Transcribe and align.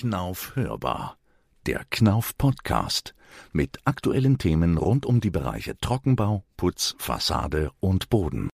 Knauf 0.00 0.56
hörbar. 0.56 1.18
Der 1.66 1.84
Knauf 1.90 2.38
Podcast 2.38 3.14
mit 3.52 3.80
aktuellen 3.84 4.38
Themen 4.38 4.78
rund 4.78 5.04
um 5.04 5.20
die 5.20 5.28
Bereiche 5.28 5.76
Trockenbau, 5.76 6.42
Putz, 6.56 6.94
Fassade 6.96 7.70
und 7.80 8.08
Boden. 8.08 8.48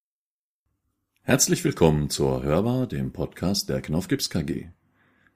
Herzlich 1.23 1.63
willkommen 1.63 2.11
zur 2.11 2.43
Hörbar, 2.43 2.89
dem 2.89 3.13
Podcast 3.13 3.69
der 3.69 3.81
Knauf 3.81 4.09
Gips 4.09 4.29
KG. 4.29 4.71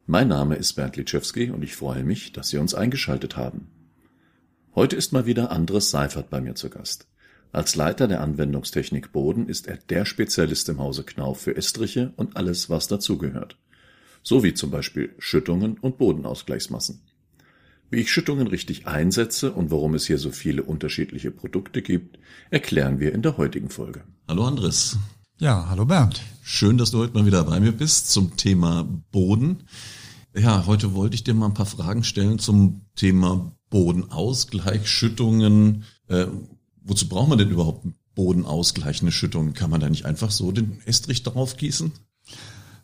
Mein 0.04 0.26
Name 0.26 0.56
ist 0.56 0.72
Bernd 0.72 0.96
Litschewski 0.96 1.52
und 1.52 1.62
ich 1.62 1.76
freue 1.76 2.02
mich, 2.02 2.32
dass 2.32 2.48
Sie 2.48 2.58
uns 2.58 2.74
eingeschaltet 2.74 3.36
haben. 3.36 3.70
Heute 4.74 4.96
ist 4.96 5.12
mal 5.12 5.26
wieder 5.26 5.52
Andres 5.52 5.92
Seifert 5.92 6.28
bei 6.28 6.40
mir 6.40 6.56
zu 6.56 6.70
Gast. 6.70 7.06
Als 7.52 7.76
Leiter 7.76 8.08
der 8.08 8.20
Anwendungstechnik 8.20 9.12
Boden 9.12 9.48
ist 9.48 9.68
er 9.68 9.76
der 9.76 10.04
Spezialist 10.04 10.68
im 10.70 10.80
Hause 10.80 11.04
Knauf 11.04 11.40
für 11.40 11.54
Estriche 11.54 12.12
und 12.16 12.36
alles, 12.36 12.68
was 12.68 12.88
dazugehört. 12.88 13.56
So 14.22 14.42
wie 14.42 14.54
zum 14.54 14.70
Beispiel 14.70 15.14
Schüttungen 15.18 15.78
und 15.78 15.98
Bodenausgleichsmassen. 15.98 17.00
Wie 17.90 18.00
ich 18.00 18.12
Schüttungen 18.12 18.46
richtig 18.46 18.86
einsetze 18.86 19.52
und 19.52 19.70
warum 19.70 19.94
es 19.94 20.06
hier 20.06 20.18
so 20.18 20.30
viele 20.30 20.62
unterschiedliche 20.62 21.30
Produkte 21.30 21.82
gibt, 21.82 22.18
erklären 22.50 23.00
wir 23.00 23.12
in 23.12 23.22
der 23.22 23.36
heutigen 23.36 23.68
Folge. 23.68 24.04
Hallo 24.28 24.46
Andres. 24.46 24.96
Ja, 25.40 25.68
hallo 25.68 25.86
Bernd. 25.86 26.20
Schön, 26.42 26.78
dass 26.78 26.92
du 26.92 26.98
heute 26.98 27.14
mal 27.14 27.26
wieder 27.26 27.42
bei 27.44 27.58
mir 27.58 27.72
bist 27.72 28.10
zum 28.10 28.36
Thema 28.36 28.86
Boden. 29.10 29.64
Ja, 30.36 30.66
heute 30.66 30.94
wollte 30.94 31.16
ich 31.16 31.24
dir 31.24 31.34
mal 31.34 31.46
ein 31.46 31.54
paar 31.54 31.66
Fragen 31.66 32.04
stellen 32.04 32.38
zum 32.38 32.82
Thema 32.94 33.56
Bodenausgleich, 33.70 34.88
Schüttungen, 34.88 35.84
äh, 36.08 36.26
wozu 36.82 37.08
braucht 37.08 37.28
man 37.28 37.38
denn 37.38 37.50
überhaupt 37.50 37.86
bodenausgleichende 38.14 39.12
Schüttung? 39.12 39.54
Kann 39.54 39.70
man 39.70 39.80
da 39.80 39.88
nicht 39.88 40.04
einfach 40.04 40.30
so 40.30 40.52
den 40.52 40.80
Estrich 40.84 41.22
drauf 41.22 41.56
gießen? 41.56 41.92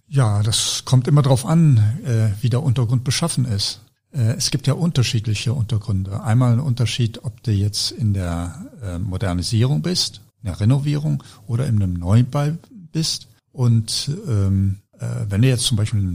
Ja, 0.09 0.43
das 0.43 0.85
kommt 0.85 1.09
immer 1.09 1.23
darauf 1.23 1.45
an, 1.45 1.79
äh, 2.05 2.29
wie 2.43 2.51
der 2.51 2.63
Untergrund 2.63 3.05
beschaffen 3.05 3.45
ist. 3.45 3.81
Äh, 4.13 4.35
es 4.35 4.51
gibt 4.51 4.67
ja 4.67 4.75
unterschiedliche 4.75 5.53
Untergründe. 5.53 6.23
Einmal 6.23 6.53
ein 6.53 6.61
Unterschied, 6.61 7.25
ob 7.25 7.43
du 7.43 7.51
jetzt 7.51 7.91
in 7.91 8.15
der 8.15 8.67
äh, 8.83 8.99
Modernisierung 8.99 9.83
bist, 9.83 10.21
in 10.43 10.47
der 10.47 10.61
Renovierung 10.61 11.23
oder 11.47 11.67
in 11.67 11.83
einem 11.83 11.95
Neubau 11.95 12.57
bist. 12.93 13.29
Und 13.53 14.11
ähm, 14.29 14.79
äh, 14.99 15.07
wenn 15.29 15.43
du 15.43 15.49
jetzt 15.49 15.65
zum 15.65 15.77
Beispiel 15.77 16.01
eine 16.01 16.13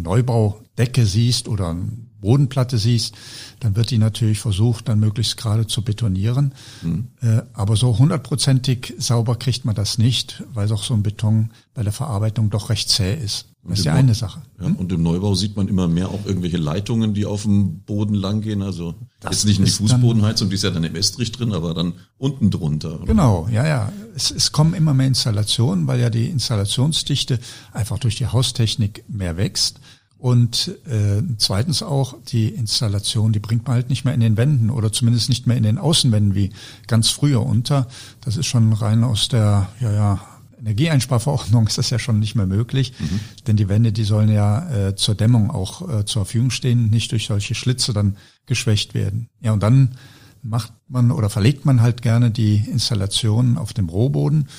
Neubaudecke 0.78 1.06
siehst 1.06 1.48
oder 1.48 1.70
eine 1.70 1.92
Bodenplatte 2.20 2.78
siehst, 2.78 3.16
dann 3.60 3.76
wird 3.76 3.90
die 3.90 3.98
natürlich 3.98 4.40
versucht, 4.40 4.88
dann 4.88 5.00
möglichst 5.00 5.38
gerade 5.38 5.66
zu 5.66 5.82
betonieren. 5.82 6.54
Mhm. 6.82 7.08
Äh, 7.22 7.42
aber 7.54 7.76
so 7.76 7.98
hundertprozentig 7.98 8.94
sauber 8.98 9.36
kriegt 9.38 9.66
man 9.66 9.76
das 9.76 9.98
nicht, 9.98 10.44
weil 10.54 10.72
auch 10.72 10.84
so 10.84 10.94
ein 10.94 11.04
Beton 11.04 11.50
bei 11.74 11.84
der 11.84 11.94
Verarbeitung 11.94 12.50
doch 12.50 12.70
recht 12.70 12.90
zäh 12.90 13.16
ist. 13.16 13.48
Das 13.64 13.80
ist 13.80 13.86
ja 13.86 13.94
eine 13.94 14.16
Sache. 14.16 14.42
Ja, 14.60 14.66
hm? 14.66 14.76
und 14.76 14.92
im 14.92 15.04
Neubau 15.04 15.36
sieht 15.36 15.56
man 15.56 15.68
immer 15.68 15.88
mehr 15.88 16.10
auch 16.10 16.26
irgendwelche 16.26 16.58
Leitungen, 16.58 17.14
die 17.14 17.28
auf 17.28 17.44
dem 17.44 17.82
Boden 17.82 18.16
langgehen. 18.16 18.64
Also 18.64 18.96
das 19.20 19.34
jetzt 19.34 19.46
nicht 19.46 19.60
in 19.60 19.66
die 19.66 19.72
Fußbodenheizung, 19.72 20.50
die 20.50 20.56
ist 20.56 20.64
ja 20.64 20.72
dann 20.72 20.84
im 20.84 20.96
Estrich 20.96 21.32
drin, 21.32 21.54
aber 21.54 21.76
dann 21.76 21.94
unten 22.18 22.50
drunter. 22.50 22.96
Oder? 22.96 23.06
Genau, 23.06 23.48
ja, 23.52 23.68
ja. 23.68 23.94
Es, 24.16 24.32
es 24.32 24.52
kommen 24.52 24.74
immer 24.74 24.96
mehr 24.96 25.06
Installationen, 25.06 25.86
weil 25.86 26.00
ja 26.00 26.10
die 26.10 26.28
Installationsdichte 26.28 27.40
einfach 27.72 28.00
durch 28.00 28.16
die 28.16 28.26
Haustechnik 28.26 29.04
mehr 29.08 29.38
wächst. 29.38 29.80
Und 30.22 30.68
äh, 30.86 31.24
zweitens 31.38 31.82
auch 31.82 32.16
die 32.28 32.50
Installation, 32.50 33.34
die 33.34 33.40
bringt 33.40 33.66
man 33.66 33.74
halt 33.74 33.90
nicht 33.90 34.06
mehr 34.06 34.14
in 34.14 34.20
den 34.20 34.38
Wänden 34.38 34.70
oder 34.70 34.92
zumindest 34.92 35.30
nicht 35.30 35.48
mehr 35.48 35.58
in 35.58 35.64
den 35.64 35.80
Außenwänden 35.80 36.36
wie 36.36 36.52
ganz 36.86 37.10
früher 37.10 37.44
unter. 37.44 37.88
Das 38.24 38.38
ist 38.38 38.46
schon 38.46 38.72
rein 38.72 39.04
aus 39.04 39.30
der 39.30 39.70
ja, 39.80 39.92
ja, 39.92 40.20
Energieeinsparverordnung 40.60 41.66
ist 41.68 41.80
das 41.80 41.90
ja 41.90 41.98
schon 41.98 42.20
nicht 42.20 42.36
mehr 42.36 42.46
möglich, 42.46 42.94
mhm. 43.00 43.20
denn 43.48 43.58
die 43.58 43.68
Wände, 43.68 43.92
die 43.92 44.04
sollen 44.04 44.30
ja 44.30 44.70
äh, 44.70 44.96
zur 44.96 45.16
Dämmung 45.16 45.50
auch 45.50 45.90
äh, 45.90 46.06
zur 46.06 46.26
Verfügung 46.26 46.52
stehen, 46.52 46.92
nicht 46.92 47.12
durch 47.12 47.26
solche 47.26 47.56
Schlitze 47.56 47.92
dann 47.92 48.16
geschwächt 48.46 48.94
werden. 48.94 49.28
Ja, 49.40 49.54
und 49.54 49.64
dann 49.64 49.96
macht 50.44 50.72
man 50.88 51.10
oder 51.10 51.32
verlegt 51.32 51.66
man 51.66 51.82
halt 51.82 52.04
gerne 52.04 52.30
die 52.30 52.58
Installation 52.58 53.58
auf 53.58 53.74
dem 53.74 53.90
Rohboden 53.90 54.50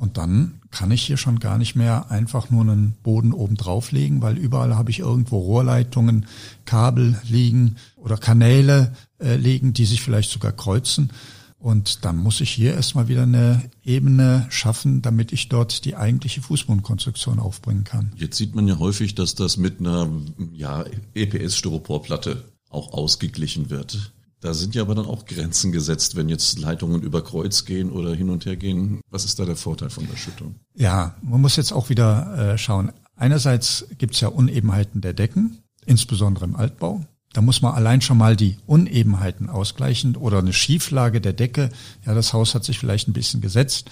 und 0.00 0.16
dann 0.16 0.62
kann 0.70 0.90
ich 0.92 1.02
hier 1.02 1.18
schon 1.18 1.40
gar 1.40 1.58
nicht 1.58 1.76
mehr 1.76 2.10
einfach 2.10 2.48
nur 2.48 2.62
einen 2.62 2.92
Boden 3.02 3.34
oben 3.34 3.58
drauflegen, 3.58 4.22
weil 4.22 4.38
überall 4.38 4.74
habe 4.74 4.90
ich 4.90 5.00
irgendwo 5.00 5.38
Rohrleitungen, 5.38 6.24
Kabel 6.64 7.20
liegen 7.28 7.76
oder 7.96 8.16
Kanäle 8.16 8.94
äh, 9.18 9.36
liegen, 9.36 9.74
die 9.74 9.84
sich 9.84 10.00
vielleicht 10.00 10.30
sogar 10.30 10.52
kreuzen. 10.52 11.10
Und 11.58 12.06
dann 12.06 12.16
muss 12.16 12.40
ich 12.40 12.48
hier 12.48 12.72
erstmal 12.72 13.08
wieder 13.08 13.24
eine 13.24 13.70
Ebene 13.84 14.46
schaffen, 14.48 15.02
damit 15.02 15.32
ich 15.32 15.50
dort 15.50 15.84
die 15.84 15.96
eigentliche 15.96 16.40
Fußbodenkonstruktion 16.40 17.38
aufbringen 17.38 17.84
kann. 17.84 18.12
Jetzt 18.16 18.38
sieht 18.38 18.54
man 18.54 18.66
ja 18.66 18.78
häufig, 18.78 19.14
dass 19.14 19.34
das 19.34 19.58
mit 19.58 19.80
einer 19.80 20.10
ja, 20.54 20.82
EPS-Styroporplatte 21.12 22.42
auch 22.70 22.94
ausgeglichen 22.94 23.68
wird. 23.68 24.14
Da 24.40 24.54
sind 24.54 24.74
ja 24.74 24.82
aber 24.82 24.94
dann 24.94 25.06
auch 25.06 25.26
Grenzen 25.26 25.70
gesetzt, 25.70 26.16
wenn 26.16 26.28
jetzt 26.28 26.58
Leitungen 26.58 27.02
über 27.02 27.22
Kreuz 27.22 27.66
gehen 27.66 27.90
oder 27.90 28.14
hin 28.14 28.30
und 28.30 28.46
her 28.46 28.56
gehen. 28.56 29.00
Was 29.10 29.24
ist 29.24 29.38
da 29.38 29.44
der 29.44 29.56
Vorteil 29.56 29.90
von 29.90 30.06
der 30.08 30.16
Schüttung? 30.16 30.54
Ja, 30.74 31.14
man 31.22 31.40
muss 31.40 31.56
jetzt 31.56 31.72
auch 31.72 31.90
wieder 31.90 32.52
äh, 32.54 32.58
schauen. 32.58 32.92
Einerseits 33.16 33.86
gibt 33.98 34.14
es 34.14 34.20
ja 34.20 34.28
Unebenheiten 34.28 35.02
der 35.02 35.12
Decken, 35.12 35.58
insbesondere 35.84 36.46
im 36.46 36.56
Altbau. 36.56 37.04
Da 37.34 37.42
muss 37.42 37.60
man 37.60 37.74
allein 37.74 38.00
schon 38.00 38.16
mal 38.18 38.34
die 38.34 38.56
Unebenheiten 38.66 39.50
ausgleichen 39.50 40.16
oder 40.16 40.38
eine 40.38 40.54
Schieflage 40.54 41.20
der 41.20 41.34
Decke. 41.34 41.68
Ja, 42.06 42.14
das 42.14 42.32
Haus 42.32 42.54
hat 42.54 42.64
sich 42.64 42.78
vielleicht 42.78 43.08
ein 43.08 43.12
bisschen 43.12 43.42
gesetzt. 43.42 43.90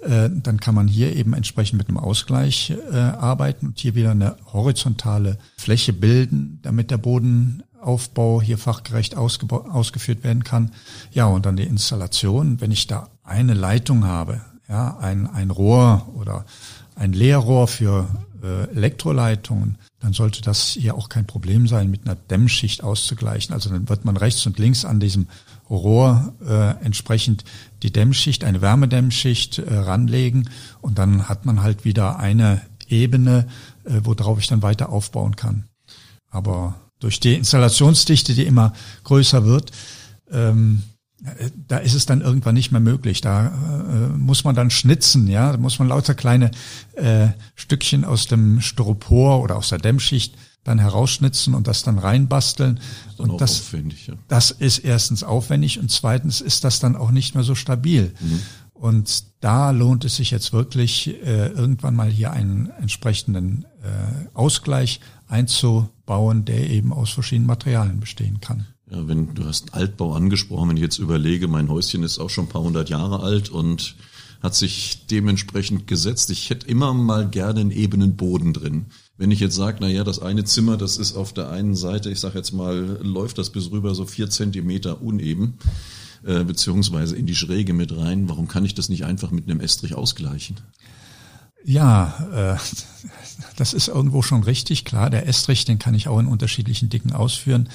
Äh, 0.00 0.30
dann 0.30 0.60
kann 0.60 0.74
man 0.74 0.86
hier 0.86 1.16
eben 1.16 1.32
entsprechend 1.32 1.78
mit 1.78 1.88
einem 1.88 1.98
Ausgleich 1.98 2.72
äh, 2.92 2.96
arbeiten 2.96 3.68
und 3.68 3.78
hier 3.78 3.94
wieder 3.94 4.12
eine 4.12 4.36
horizontale 4.52 5.38
Fläche 5.56 5.92
bilden, 5.92 6.60
damit 6.62 6.90
der 6.90 6.98
Bodenaufbau 7.88 8.42
hier 8.42 8.58
fachgerecht 8.58 9.16
ausgeführt 9.16 10.22
werden 10.22 10.44
kann. 10.44 10.72
Ja, 11.10 11.26
und 11.26 11.46
dann 11.46 11.56
die 11.56 11.64
Installation. 11.64 12.60
Wenn 12.60 12.70
ich 12.70 12.86
da 12.86 13.08
eine 13.24 13.54
Leitung 13.54 14.04
habe, 14.04 14.42
ja, 14.68 14.98
ein, 14.98 15.26
ein 15.26 15.50
Rohr 15.50 16.06
oder 16.14 16.44
ein 16.94 17.12
Leerrohr 17.12 17.66
für 17.66 18.06
äh, 18.42 18.70
Elektroleitungen, 18.70 19.78
dann 20.00 20.12
sollte 20.12 20.42
das 20.42 20.76
hier 20.78 20.94
auch 20.94 21.08
kein 21.08 21.26
Problem 21.26 21.66
sein, 21.66 21.90
mit 21.90 22.04
einer 22.04 22.14
Dämmschicht 22.14 22.84
auszugleichen. 22.84 23.54
Also 23.54 23.70
dann 23.70 23.88
wird 23.88 24.04
man 24.04 24.16
rechts 24.16 24.46
und 24.46 24.58
links 24.58 24.84
an 24.84 25.00
diesem 25.00 25.26
Rohr 25.70 26.34
äh, 26.46 26.84
entsprechend 26.84 27.44
die 27.82 27.92
Dämmschicht, 27.92 28.44
eine 28.44 28.60
Wärmedämmschicht 28.60 29.58
äh, 29.58 29.74
ranlegen 29.74 30.50
und 30.80 30.98
dann 30.98 31.28
hat 31.28 31.46
man 31.46 31.62
halt 31.62 31.84
wieder 31.84 32.18
eine 32.18 32.60
Ebene, 32.88 33.48
äh, 33.84 34.00
worauf 34.02 34.38
ich 34.38 34.46
dann 34.46 34.62
weiter 34.62 34.90
aufbauen 34.90 35.36
kann. 35.36 35.64
Aber 36.30 36.74
durch 37.00 37.20
die 37.20 37.34
Installationsdichte, 37.34 38.34
die 38.34 38.46
immer 38.46 38.72
größer 39.04 39.44
wird, 39.44 39.72
ähm, 40.30 40.82
da 41.66 41.78
ist 41.78 41.94
es 41.94 42.06
dann 42.06 42.20
irgendwann 42.20 42.54
nicht 42.54 42.70
mehr 42.70 42.80
möglich. 42.80 43.20
Da 43.20 43.46
äh, 43.46 44.16
muss 44.16 44.44
man 44.44 44.54
dann 44.54 44.70
schnitzen, 44.70 45.26
ja, 45.26 45.50
da 45.50 45.58
muss 45.58 45.78
man 45.78 45.88
lauter 45.88 46.14
kleine 46.14 46.50
äh, 46.94 47.28
Stückchen 47.56 48.04
aus 48.04 48.28
dem 48.28 48.60
Styropor 48.60 49.42
oder 49.42 49.56
aus 49.56 49.70
der 49.70 49.78
Dämmschicht 49.78 50.36
dann 50.62 50.78
herausschnitzen 50.78 51.54
und 51.54 51.66
das 51.66 51.82
dann 51.82 51.98
reinbasteln. 51.98 52.78
Das 53.16 53.18
und 53.18 53.40
das, 53.40 53.72
ja. 53.72 54.14
das 54.28 54.50
ist 54.50 54.78
erstens 54.78 55.24
aufwendig 55.24 55.80
und 55.80 55.90
zweitens 55.90 56.40
ist 56.40 56.62
das 56.62 56.78
dann 56.78 56.94
auch 56.94 57.10
nicht 57.10 57.34
mehr 57.34 57.44
so 57.44 57.54
stabil. 57.54 58.14
Mhm. 58.20 58.42
Und 58.80 59.24
da 59.40 59.72
lohnt 59.72 60.04
es 60.04 60.16
sich 60.16 60.30
jetzt 60.30 60.52
wirklich, 60.52 61.08
äh, 61.08 61.48
irgendwann 61.48 61.96
mal 61.96 62.10
hier 62.10 62.32
einen 62.32 62.70
entsprechenden 62.80 63.64
äh, 63.82 64.28
Ausgleich 64.34 65.00
einzubauen, 65.26 66.44
der 66.44 66.70
eben 66.70 66.92
aus 66.92 67.10
verschiedenen 67.10 67.48
Materialien 67.48 67.98
bestehen 67.98 68.40
kann. 68.40 68.66
Ja, 68.90 69.06
wenn 69.06 69.34
du 69.34 69.44
hast 69.44 69.74
Altbau 69.74 70.14
angesprochen, 70.14 70.70
wenn 70.70 70.76
ich 70.76 70.82
jetzt 70.82 70.98
überlege, 70.98 71.48
mein 71.48 71.68
Häuschen 71.68 72.02
ist 72.04 72.18
auch 72.18 72.30
schon 72.30 72.46
ein 72.46 72.48
paar 72.48 72.62
hundert 72.62 72.88
Jahre 72.88 73.20
alt 73.20 73.50
und 73.50 73.96
hat 74.40 74.54
sich 74.54 75.06
dementsprechend 75.10 75.86
gesetzt. 75.88 76.30
Ich 76.30 76.48
hätte 76.48 76.68
immer 76.68 76.94
mal 76.94 77.28
gerne 77.28 77.60
einen 77.60 77.70
ebenen 77.72 78.16
Boden 78.16 78.52
drin. 78.52 78.86
Wenn 79.16 79.32
ich 79.32 79.40
jetzt 79.40 79.56
sage, 79.56 79.78
na 79.80 79.88
ja, 79.88 80.04
das 80.04 80.20
eine 80.20 80.44
Zimmer, 80.44 80.76
das 80.76 80.96
ist 80.96 81.16
auf 81.16 81.32
der 81.32 81.50
einen 81.50 81.74
Seite, 81.74 82.10
ich 82.10 82.20
sage 82.20 82.38
jetzt 82.38 82.52
mal, 82.52 82.98
läuft 83.02 83.38
das 83.38 83.50
bis 83.50 83.72
rüber 83.72 83.96
so 83.96 84.04
vier 84.04 84.30
Zentimeter 84.30 85.02
uneben, 85.02 85.54
äh, 86.24 86.44
beziehungsweise 86.44 87.16
in 87.16 87.26
die 87.26 87.36
Schräge 87.36 87.72
mit 87.72 87.96
rein. 87.96 88.28
Warum 88.28 88.48
kann 88.48 88.64
ich 88.64 88.74
das 88.74 88.88
nicht 88.88 89.04
einfach 89.04 89.30
mit 89.30 89.44
einem 89.44 89.60
Estrich 89.60 89.94
ausgleichen? 89.94 90.56
Ja, 91.64 92.56
äh, 92.56 92.58
das 93.56 93.74
ist 93.74 93.88
irgendwo 93.88 94.22
schon 94.22 94.42
richtig 94.42 94.84
klar. 94.84 95.10
Der 95.10 95.26
Estrich, 95.26 95.64
den 95.64 95.78
kann 95.78 95.94
ich 95.94 96.08
auch 96.08 96.18
in 96.18 96.26
unterschiedlichen 96.26 96.88
Dicken 96.88 97.12
ausführen. 97.12 97.68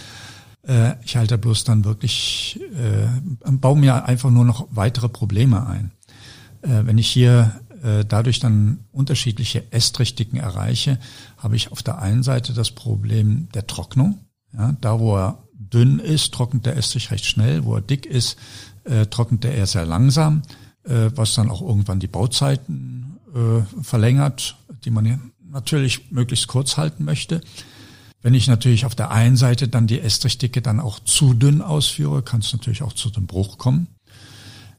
Äh, 0.68 0.96
ich 1.04 1.16
halte 1.18 1.38
bloß 1.38 1.64
dann 1.64 1.86
wirklich, 1.86 2.60
äh, 2.76 3.08
baue 3.52 3.78
mir 3.78 4.06
einfach 4.06 4.30
nur 4.30 4.46
noch 4.46 4.68
weitere 4.72 5.10
Probleme 5.10 5.68
ein. 5.68 5.92
Äh, 6.62 6.86
wenn 6.86 6.98
ich 6.98 7.08
hier 7.08 7.60
äh, 7.84 8.06
dadurch 8.06 8.40
dann 8.40 8.86
unterschiedliche 8.92 9.72
Estrichdicken 9.72 10.40
erreiche, 10.40 11.00
habe 11.38 11.56
ich 11.56 11.72
auf 11.72 11.84
der 11.84 12.00
einen 12.00 12.24
Seite 12.24 12.54
das 12.54 12.72
Problem 12.72 13.50
der 13.54 13.68
Trocknung. 13.68 14.20
Ja, 14.54 14.76
da, 14.80 15.00
wo 15.00 15.18
er 15.18 15.43
dünn 15.70 16.00
ist, 16.00 16.34
trocknet 16.34 16.66
der 16.66 16.78
Estrich 16.78 17.12
recht 17.12 17.26
schnell. 17.26 17.66
Wo 17.66 17.76
er 17.76 17.82
dick 17.82 18.06
ist, 18.06 18.38
äh, 18.84 19.06
trocknet 19.08 19.46
er 19.46 19.54
eher 19.54 19.68
sehr 19.68 19.86
langsam, 19.86 20.42
äh, 20.84 21.10
was 21.16 21.34
dann 21.36 21.50
auch 21.50 21.62
irgendwann 21.62 22.00
die 22.00 22.08
Bauzeiten 22.08 23.18
äh, 23.34 23.82
verlängert, 23.82 24.56
die 24.86 24.92
man 24.92 25.32
natürlich 25.50 26.12
möglichst 26.12 26.48
kurz 26.48 26.78
halten 26.78 27.04
möchte. 27.04 27.42
Wenn 28.22 28.34
ich 28.34 28.48
natürlich 28.48 28.86
auf 28.86 28.96
der 28.96 29.12
einen 29.12 29.36
Seite 29.36 29.68
dann 29.68 29.86
die 29.86 30.00
Estrichdicke 30.00 30.62
dann 30.62 30.80
auch 30.80 31.00
zu 31.00 31.34
dünn 31.34 31.62
ausführe, 31.62 32.24
kann 32.24 32.40
es 32.40 32.54
natürlich 32.54 32.82
auch 32.82 32.94
zu 32.94 33.10
dem 33.10 33.28
Bruch 33.28 33.58
kommen. 33.58 33.88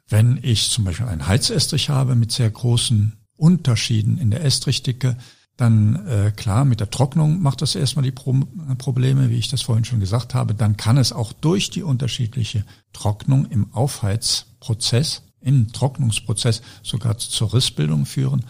Wenn 0.08 0.38
ich 0.42 0.70
zum 0.70 0.84
Beispiel 0.84 1.06
einen 1.06 1.26
Heizestrich 1.26 1.90
habe 1.90 2.14
mit 2.14 2.32
sehr 2.32 2.50
großen 2.50 3.12
Unterschieden 3.36 4.18
in 4.18 4.30
der 4.30 4.44
Estrichdicke, 4.44 5.16
dann 5.56 6.06
äh, 6.06 6.32
klar, 6.34 6.64
mit 6.64 6.80
der 6.80 6.90
Trocknung 6.90 7.40
macht 7.40 7.62
das 7.62 7.76
erstmal 7.76 8.02
die 8.02 8.10
Pro 8.10 8.34
Probleme, 8.78 9.30
wie 9.30 9.36
ich 9.36 9.48
das 9.48 9.62
vorhin 9.62 9.84
schon 9.84 10.00
gesagt 10.00 10.34
habe. 10.34 10.54
Dann 10.54 10.76
kann 10.76 10.96
es 10.96 11.12
auch 11.12 11.32
durch 11.32 11.70
die 11.70 11.84
unterschiedliche 11.84 12.64
Trocknung 12.92 13.46
im 13.46 13.72
Aufheizprozess, 13.72 15.22
im 15.40 15.72
Trocknungsprozess 15.72 16.62
sogar 16.82 17.18
zur 17.18 17.54
Rissbildung 17.54 18.04
führen. 18.04 18.44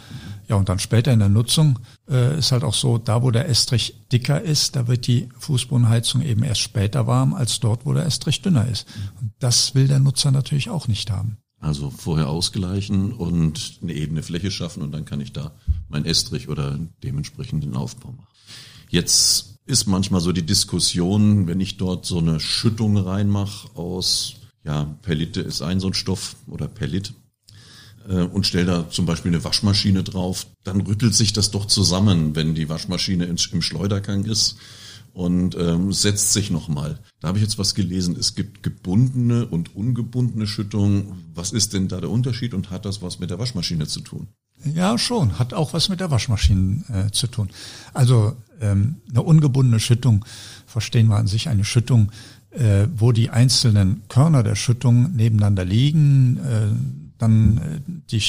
Ja, 0.48 0.56
und 0.56 0.68
dann 0.68 0.78
später 0.78 1.12
in 1.12 1.18
der 1.18 1.28
Nutzung 1.28 1.78
äh, 2.08 2.38
ist 2.38 2.52
halt 2.52 2.64
auch 2.64 2.74
so, 2.74 2.96
da 2.96 3.22
wo 3.22 3.30
der 3.30 3.48
Estrich 3.48 4.06
dicker 4.10 4.40
ist, 4.40 4.76
da 4.76 4.88
wird 4.88 5.06
die 5.06 5.28
Fußbodenheizung 5.38 6.22
eben 6.22 6.42
erst 6.42 6.60
später 6.60 7.06
warm, 7.06 7.34
als 7.34 7.60
dort, 7.60 7.84
wo 7.84 7.92
der 7.92 8.06
Estrich 8.06 8.40
dünner 8.40 8.66
ist. 8.66 8.86
Und 9.20 9.32
das 9.40 9.74
will 9.74 9.88
der 9.88 10.00
Nutzer 10.00 10.30
natürlich 10.30 10.70
auch 10.70 10.88
nicht 10.88 11.10
haben. 11.10 11.36
Also 11.64 11.88
vorher 11.88 12.28
ausgleichen 12.28 13.14
und 13.14 13.78
eine 13.81 13.94
ebene 13.94 14.22
Fläche 14.22 14.50
schaffen 14.50 14.82
und 14.82 14.93
dann 14.93 15.06
kann 15.06 15.22
ich 15.22 15.32
da 15.32 15.52
mein 15.88 16.05
Estrich 16.05 16.50
oder 16.50 16.78
dementsprechend 17.02 17.64
den 17.64 17.75
Aufbau 17.75 18.12
machen. 18.12 18.28
Jetzt 18.90 19.61
ist 19.64 19.87
manchmal 19.87 20.20
so 20.20 20.32
die 20.32 20.44
Diskussion, 20.44 21.46
wenn 21.46 21.61
ich 21.61 21.78
dort 21.78 22.05
so 22.05 22.19
eine 22.19 22.38
Schüttung 22.38 22.99
reinmache 22.99 23.75
aus, 23.78 24.34
ja, 24.62 24.99
Pellite 25.00 25.40
ist 25.40 25.62
ein 25.62 25.81
so 25.81 25.87
ein 25.87 25.94
Stoff 25.94 26.37
oder 26.49 26.69
Pellit 26.69 27.14
äh, 28.11 28.25
und 28.25 28.46
stelle 28.46 28.66
da 28.66 28.90
zum 28.90 29.06
Beispiel 29.06 29.32
eine 29.32 29.43
Waschmaschine 29.43 30.02
drauf, 30.02 30.46
dann 30.64 30.82
rüttelt 30.82 31.14
sich 31.14 31.32
das 31.32 31.50
doch 31.50 31.64
zusammen, 31.64 32.37
wenn 32.37 32.55
die 32.55 32.69
Waschmaschine 32.69 33.25
im 33.25 33.38
Schleudergang 33.38 34.26
ist 34.26 34.58
und 35.14 35.56
ähm, 35.56 35.93
setzt 35.93 36.32
sich 36.32 36.50
nochmal. 36.50 36.99
Da 37.20 37.28
habe 37.28 37.38
ich 37.38 37.44
jetzt 37.44 37.58
was 37.58 37.75
gelesen, 37.75 38.16
es 38.19 38.34
gibt 38.34 38.62
gebundene 38.62 39.46
und 39.46 39.75
ungebundene 39.75 40.46
Schüttungen. 40.46 41.25
Was 41.34 41.52
ist 41.52 41.72
denn 41.72 41.88
da 41.88 42.00
der 42.00 42.11
Unterschied 42.11 42.52
und 42.52 42.70
hat 42.70 42.84
das 42.84 43.00
was 43.00 43.20
mit 43.20 43.31
der 43.31 43.38
Waschmaschine 43.38 43.87
zu 43.87 44.00
tun? 44.00 44.26
Ja, 44.75 44.99
schon, 44.99 45.38
hat 45.38 45.55
auch 45.55 45.72
was 45.72 45.88
mit 45.88 46.00
der 46.00 46.11
Waschmaschine 46.11 46.84
äh, 46.88 47.11
zu 47.12 47.28
tun. 47.28 47.49
Also 47.93 48.37
ähm, 48.61 48.96
eine 49.11 49.22
ungebundene 49.22 49.78
Schüttung, 49.78 50.25
verstehen 50.66 51.06
wir 51.06 51.16
an 51.16 51.26
sich 51.28 51.49
eine 51.49 51.64
Schüttung, 51.64 52.11
äh, 52.50 52.88
wo 52.96 53.12
die 53.12 53.31
einzelnen 53.31 54.02
Körner 54.08 54.43
der 54.43 54.56
Schüttung 54.56 55.14
nebeneinander 55.14 55.64
liegen, 55.64 56.38
äh, 56.38 56.69
dann 57.19 57.58
äh, 57.58 57.81
die 58.11 58.22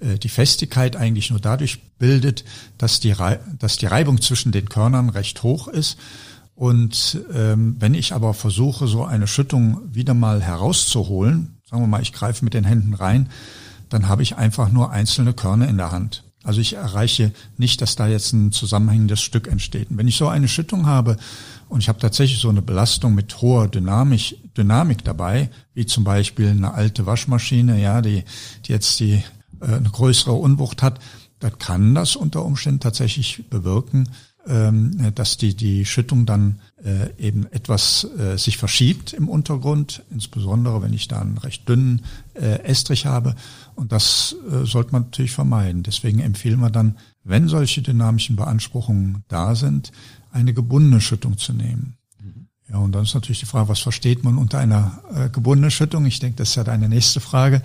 die 0.00 0.28
Festigkeit 0.28 0.96
eigentlich 0.96 1.30
nur 1.30 1.40
dadurch 1.40 1.80
bildet, 1.98 2.44
dass 2.78 3.00
die, 3.00 3.14
dass 3.58 3.76
die 3.76 3.86
Reibung 3.86 4.20
zwischen 4.20 4.52
den 4.52 4.68
Körnern 4.68 5.08
recht 5.08 5.42
hoch 5.42 5.68
ist. 5.68 5.98
Und 6.54 7.20
ähm, 7.32 7.76
wenn 7.78 7.94
ich 7.94 8.12
aber 8.12 8.34
versuche, 8.34 8.88
so 8.88 9.04
eine 9.04 9.28
Schüttung 9.28 9.80
wieder 9.92 10.14
mal 10.14 10.42
herauszuholen, 10.42 11.58
sagen 11.68 11.82
wir 11.82 11.86
mal, 11.86 12.02
ich 12.02 12.12
greife 12.12 12.44
mit 12.44 12.54
den 12.54 12.64
Händen 12.64 12.94
rein, 12.94 13.28
dann 13.88 14.08
habe 14.08 14.22
ich 14.22 14.36
einfach 14.36 14.70
nur 14.70 14.90
einzelne 14.90 15.32
Körner 15.32 15.68
in 15.68 15.76
der 15.76 15.92
Hand. 15.92 16.24
Also 16.44 16.60
ich 16.60 16.74
erreiche 16.74 17.32
nicht, 17.58 17.80
dass 17.80 17.96
da 17.96 18.06
jetzt 18.06 18.32
ein 18.32 18.52
zusammenhängendes 18.52 19.20
Stück 19.20 19.48
entsteht. 19.48 19.90
Und 19.90 19.98
wenn 19.98 20.08
ich 20.08 20.16
so 20.16 20.28
eine 20.28 20.48
Schüttung 20.48 20.86
habe 20.86 21.16
und 21.68 21.80
ich 21.80 21.88
habe 21.88 21.98
tatsächlich 21.98 22.40
so 22.40 22.48
eine 22.48 22.62
Belastung 22.62 23.14
mit 23.14 23.40
hoher 23.40 23.68
Dynamik, 23.68 24.36
Dynamik 24.56 25.04
dabei, 25.04 25.50
wie 25.74 25.86
zum 25.86 26.04
Beispiel 26.04 26.48
eine 26.48 26.74
alte 26.74 27.06
Waschmaschine, 27.06 27.80
ja, 27.80 28.00
die, 28.02 28.24
die 28.66 28.72
jetzt 28.72 28.98
die 29.00 29.14
äh, 29.14 29.22
eine 29.60 29.90
größere 29.90 30.32
Unwucht 30.32 30.82
hat, 30.82 31.00
dann 31.40 31.58
kann 31.58 31.94
das 31.94 32.16
unter 32.16 32.44
Umständen 32.44 32.80
tatsächlich 32.80 33.48
bewirken, 33.48 34.08
ähm, 34.46 35.12
dass 35.14 35.36
die, 35.36 35.54
die 35.54 35.84
Schüttung 35.84 36.24
dann 36.24 36.60
äh, 36.82 37.10
eben 37.18 37.46
etwas 37.52 38.06
äh, 38.18 38.38
sich 38.38 38.56
verschiebt 38.56 39.12
im 39.12 39.28
Untergrund, 39.28 40.02
insbesondere 40.10 40.80
wenn 40.80 40.94
ich 40.94 41.06
da 41.06 41.20
einen 41.20 41.38
recht 41.38 41.68
dünnen 41.68 42.02
Estrich 42.34 43.04
habe. 43.04 43.34
Und 43.74 43.90
das 43.90 44.36
sollte 44.62 44.92
man 44.92 45.02
natürlich 45.02 45.32
vermeiden. 45.32 45.82
Deswegen 45.82 46.20
empfehlen 46.20 46.60
wir 46.60 46.70
dann, 46.70 46.96
wenn 47.24 47.48
solche 47.48 47.82
dynamischen 47.82 48.36
Beanspruchungen 48.36 49.24
da 49.26 49.56
sind, 49.56 49.90
eine 50.30 50.54
gebundene 50.54 51.00
Schüttung 51.00 51.36
zu 51.36 51.52
nehmen. 51.52 51.98
Ja, 52.70 52.78
und 52.78 52.92
dann 52.92 53.02
ist 53.04 53.14
natürlich 53.14 53.40
die 53.40 53.46
Frage, 53.46 53.68
was 53.68 53.80
versteht 53.80 54.24
man 54.24 54.38
unter 54.38 54.58
einer 54.58 55.02
äh, 55.14 55.28
gebundenen 55.30 55.70
Schüttung? 55.70 56.06
Ich 56.06 56.20
denke, 56.20 56.36
das 56.36 56.50
ist 56.50 56.54
ja 56.54 56.64
deine 56.64 56.88
nächste 56.88 57.20
Frage. 57.20 57.62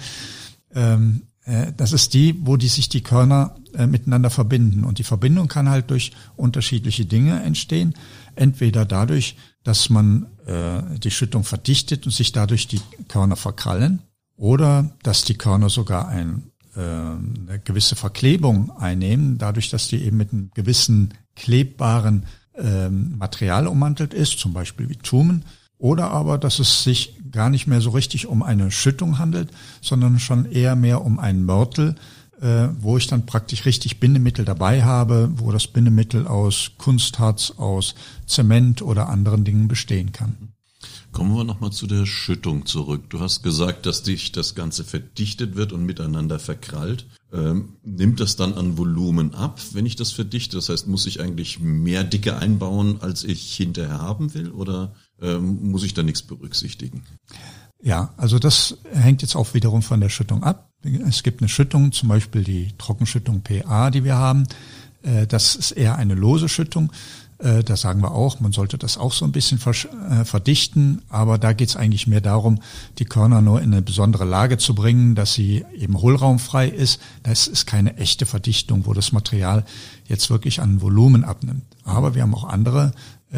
Ähm, 0.74 1.24
äh, 1.24 1.33
das 1.76 1.92
ist 1.92 2.14
die, 2.14 2.36
wo 2.46 2.56
die 2.56 2.70
sich 2.70 2.88
die 2.88 3.04
Körner 3.04 3.56
äh, 3.74 3.86
miteinander 3.86 4.30
verbinden. 4.30 4.84
Und 4.84 5.00
die 5.00 5.04
Verbindung 5.04 5.48
kann 5.48 5.70
halt 5.70 5.90
durch 5.90 6.12
unterschiedliche 6.36 7.06
Dinge 7.06 7.44
entstehen. 7.44 7.96
Entweder 8.36 8.86
dadurch, 8.86 9.36
dass 9.64 9.90
man 9.90 10.28
äh, 10.46 11.00
die 11.00 11.12
Schüttung 11.12 11.44
verdichtet 11.44 12.06
und 12.06 12.12
sich 12.12 12.32
dadurch 12.32 12.68
die 12.68 12.82
Körner 13.08 13.36
verkrallen, 13.36 14.02
oder 14.36 14.92
dass 15.04 15.24
die 15.24 15.36
Körner 15.36 15.70
sogar 15.70 16.08
ein, 16.08 16.52
äh, 16.76 16.80
eine 16.80 17.62
gewisse 17.64 17.96
Verklebung 17.96 18.72
einnehmen, 18.78 19.38
dadurch, 19.38 19.70
dass 19.70 19.88
die 19.88 20.04
eben 20.04 20.18
mit 20.18 20.34
einem 20.34 20.52
gewissen 20.54 21.14
klebbaren 21.36 22.26
äh, 22.54 22.90
Material 22.90 23.68
ummantelt 23.68 24.14
ist, 24.14 24.40
zum 24.40 24.54
Beispiel 24.54 24.90
wie 24.90 24.96
Tumen 24.96 25.46
oder 25.78 26.12
aber, 26.12 26.38
dass 26.38 26.60
es 26.60 26.84
sich 26.84 27.18
gar 27.34 27.50
nicht 27.50 27.68
mehr 27.68 27.82
so 27.82 27.90
richtig 27.90 28.28
um 28.28 28.42
eine 28.42 28.72
Schüttung 28.72 29.20
handelt, 29.20 29.50
sondern 29.82 30.20
schon 30.20 30.50
eher 30.50 30.78
mehr 30.78 31.04
um 31.04 31.20
einen 31.20 31.44
Mörtel, 31.44 31.96
äh, 32.40 32.70
wo 32.80 32.98
ich 32.98 33.08
dann 33.08 33.26
praktisch 33.26 33.66
richtig 33.66 34.00
Bindemittel 34.00 34.46
dabei 34.46 34.84
habe, 34.84 35.32
wo 35.36 35.52
das 35.52 35.68
Bindemittel 35.68 36.28
aus 36.28 36.72
Kunstharz, 36.78 37.54
aus 37.58 37.96
Zement 38.26 38.82
oder 38.82 39.10
anderen 39.10 39.44
Dingen 39.44 39.68
bestehen 39.68 40.12
kann. 40.12 40.54
Kommen 41.14 41.36
wir 41.36 41.44
nochmal 41.44 41.72
zu 41.72 41.86
der 41.86 42.08
Schüttung 42.08 42.66
zurück. 42.66 43.04
Du 43.10 43.20
hast 43.20 43.44
gesagt, 43.44 43.86
dass 43.86 44.02
dich 44.02 44.32
das 44.32 44.56
Ganze 44.56 44.84
verdichtet 44.84 45.56
wird 45.56 45.72
und 45.72 45.86
miteinander 45.86 46.40
verkrallt. 46.40 47.06
Ähm, 47.32 47.78
nimmt 47.84 48.20
das 48.20 48.36
dann 48.36 48.56
an 48.56 48.80
Volumen 48.80 49.36
ab, 49.36 49.62
wenn 49.74 49.86
ich 49.86 49.96
das 49.96 50.12
verdichte? 50.12 50.58
Das 50.58 50.70
heißt, 50.70 50.88
muss 50.88 51.06
ich 51.06 51.22
eigentlich 51.22 51.60
mehr 51.60 52.04
Dicke 52.04 52.38
einbauen, 52.38 52.98
als 53.02 53.24
ich 53.24 53.56
hinterher 53.56 54.02
haben 54.02 54.34
will? 54.34 54.50
Oder 54.50 54.96
ähm, 55.22 55.72
muss 55.72 55.84
ich 55.84 55.94
da 55.94 56.04
nichts 56.04 56.22
berücksichtigen? 56.22 57.04
Ja, 57.82 58.14
also 58.18 58.40
das 58.40 58.78
hängt 58.94 59.22
jetzt 59.22 59.36
auch 59.36 59.54
wiederum 59.54 59.82
von 59.82 60.00
der 60.00 60.10
Schüttung 60.10 60.44
ab. 60.44 60.70
Es 61.08 61.24
gibt 61.24 61.42
eine 61.42 61.50
Schüttung, 61.50 61.92
zum 61.92 62.10
Beispiel 62.10 62.44
die 62.44 62.74
Trockenschüttung 62.78 63.42
PA, 63.42 63.92
die 63.92 64.04
wir 64.04 64.16
haben. 64.16 64.48
Äh, 65.02 65.28
das 65.28 65.56
ist 65.56 65.72
eher 65.72 65.98
eine 65.98 66.16
lose 66.16 66.50
Schüttung. 66.50 66.92
Äh, 67.40 67.64
da 67.64 67.76
sagen 67.76 68.02
wir 68.02 68.12
auch, 68.12 68.40
man 68.40 68.54
sollte 68.54 68.78
das 68.78 68.98
auch 68.98 69.12
so 69.12 69.26
ein 69.26 69.34
bisschen 69.34 69.60
äh, 69.60 70.24
verdichten, 70.24 71.02
aber 71.10 71.38
da 71.38 71.52
geht 71.52 71.70
es 71.70 71.76
eigentlich 71.76 72.08
mehr 72.08 72.22
darum, 72.22 72.60
die 73.00 73.06
Körner 73.06 73.42
nur 73.42 73.62
in 73.62 73.74
eine 73.74 73.82
besondere 73.82 74.24
Lage 74.24 74.58
zu 74.58 74.74
bringen, 74.74 75.14
dass 75.14 75.34
sie 75.34 75.66
eben 75.78 76.00
hohlraumfrei 76.00 76.70
ist. 76.70 77.02
Das 77.24 77.48
ist 77.48 77.66
keine 77.66 77.98
echte 77.98 78.26
Verdichtung, 78.26 78.86
wo 78.86 78.94
das 78.94 79.12
Material 79.12 79.66
jetzt 80.06 80.30
wirklich 80.30 80.62
an 80.62 80.82
Volumen 80.82 81.26
abnimmt. 81.26 81.66
Aber 81.84 82.16
wir 82.16 82.22
haben 82.22 82.34
auch 82.34 82.46
andere 82.46 82.94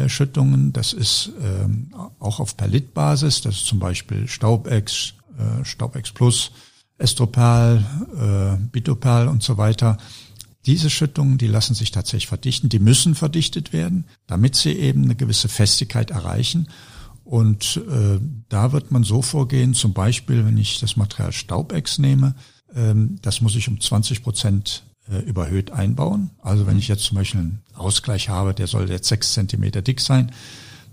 Schüttungen. 0.08 0.72
Das 0.72 0.92
ist 0.92 1.32
ähm, 1.42 1.90
auch 2.18 2.40
auf 2.40 2.56
Perlitbasis. 2.56 3.40
Das 3.40 3.56
ist 3.56 3.66
zum 3.66 3.78
Beispiel 3.78 4.28
Staubex, 4.28 5.14
äh, 5.38 5.64
Staubex 5.64 6.12
Plus, 6.12 6.52
Estropal, 6.98 7.84
äh, 8.16 8.62
Bitopal 8.70 9.28
und 9.28 9.42
so 9.42 9.56
weiter. 9.56 9.98
Diese 10.66 10.90
Schüttungen, 10.90 11.38
die 11.38 11.46
lassen 11.46 11.74
sich 11.74 11.92
tatsächlich 11.92 12.26
verdichten. 12.26 12.68
Die 12.68 12.78
müssen 12.78 13.14
verdichtet 13.14 13.72
werden, 13.72 14.06
damit 14.26 14.56
sie 14.56 14.72
eben 14.72 15.04
eine 15.04 15.14
gewisse 15.14 15.48
Festigkeit 15.48 16.10
erreichen. 16.10 16.68
Und 17.24 17.80
äh, 17.88 18.20
da 18.48 18.72
wird 18.72 18.90
man 18.90 19.04
so 19.04 19.22
vorgehen, 19.22 19.74
zum 19.74 19.92
Beispiel, 19.92 20.44
wenn 20.44 20.58
ich 20.58 20.80
das 20.80 20.96
Material 20.96 21.32
Staubex 21.32 21.98
nehme, 21.98 22.34
ähm, 22.74 23.18
das 23.22 23.40
muss 23.40 23.56
ich 23.56 23.68
um 23.68 23.80
20 23.80 24.22
Prozent 24.22 24.84
äh, 25.10 25.18
überhöht 25.18 25.70
einbauen. 25.70 26.30
Also 26.42 26.66
wenn 26.66 26.78
ich 26.78 26.88
jetzt 26.88 27.04
zum 27.04 27.16
Beispiel 27.16 27.40
einen 27.40 27.62
Ausgleich 27.74 28.28
habe, 28.28 28.54
der 28.54 28.66
soll 28.66 28.90
jetzt 28.90 29.08
sechs 29.08 29.32
Zentimeter 29.32 29.82
dick 29.82 30.00
sein, 30.00 30.32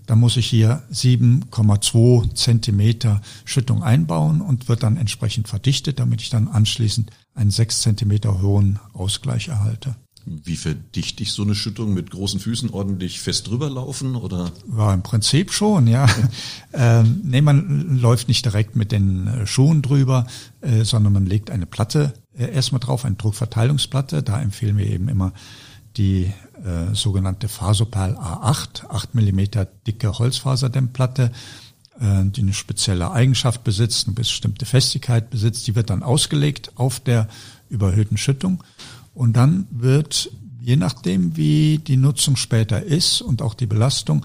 dann 0.06 0.20
muss 0.20 0.36
ich 0.36 0.46
hier 0.46 0.82
7,2 0.92 2.34
Zentimeter 2.34 3.22
Schüttung 3.44 3.82
einbauen 3.82 4.40
und 4.40 4.68
wird 4.68 4.82
dann 4.82 4.96
entsprechend 4.96 5.48
verdichtet, 5.48 5.98
damit 5.98 6.20
ich 6.20 6.30
dann 6.30 6.48
anschließend 6.48 7.10
einen 7.34 7.50
sechs 7.50 7.80
Zentimeter 7.80 8.42
hohen 8.42 8.78
Ausgleich 8.92 9.48
erhalte. 9.48 9.96
Wie 10.26 10.56
verdichte 10.56 11.22
ich 11.22 11.32
so 11.32 11.42
eine 11.42 11.54
Schüttung 11.54 11.92
mit 11.92 12.10
großen 12.10 12.40
Füßen 12.40 12.70
ordentlich 12.70 13.20
fest 13.20 13.48
drüber 13.48 13.68
laufen 13.68 14.16
oder? 14.16 14.52
War 14.66 14.94
im 14.94 15.02
Prinzip 15.02 15.52
schon, 15.52 15.86
ja. 15.86 16.06
ähm, 16.72 17.20
nee, 17.24 17.42
man 17.42 17.98
läuft 17.98 18.28
nicht 18.28 18.44
direkt 18.44 18.74
mit 18.74 18.90
den 18.90 19.26
äh, 19.26 19.46
Schuhen 19.46 19.82
drüber, 19.82 20.26
äh, 20.62 20.84
sondern 20.84 21.12
man 21.12 21.26
legt 21.26 21.50
eine 21.50 21.66
Platte 21.66 22.14
erstmal 22.36 22.80
drauf, 22.80 23.04
eine 23.04 23.16
Druckverteilungsplatte. 23.16 24.22
Da 24.22 24.40
empfehlen 24.40 24.76
wir 24.76 24.86
eben 24.86 25.08
immer 25.08 25.32
die 25.96 26.32
äh, 26.64 26.94
sogenannte 26.94 27.48
Fasopal 27.48 28.16
A8, 28.16 28.88
8 28.88 29.14
Millimeter 29.14 29.64
dicke 29.86 30.18
Holzfaserdämmplatte, 30.18 31.30
äh, 32.00 32.24
die 32.24 32.40
eine 32.40 32.52
spezielle 32.52 33.10
Eigenschaft 33.12 33.62
besitzt, 33.64 34.06
eine 34.06 34.14
bestimmte 34.14 34.66
Festigkeit 34.66 35.30
besitzt. 35.30 35.66
Die 35.66 35.76
wird 35.76 35.90
dann 35.90 36.02
ausgelegt 36.02 36.72
auf 36.76 37.00
der 37.00 37.28
überhöhten 37.68 38.16
Schüttung 38.16 38.64
und 39.14 39.36
dann 39.36 39.66
wird 39.70 40.30
Je 40.64 40.76
nachdem, 40.76 41.36
wie 41.36 41.76
die 41.76 41.98
Nutzung 41.98 42.36
später 42.36 42.82
ist 42.82 43.20
und 43.20 43.42
auch 43.42 43.52
die 43.52 43.66
Belastung, 43.66 44.24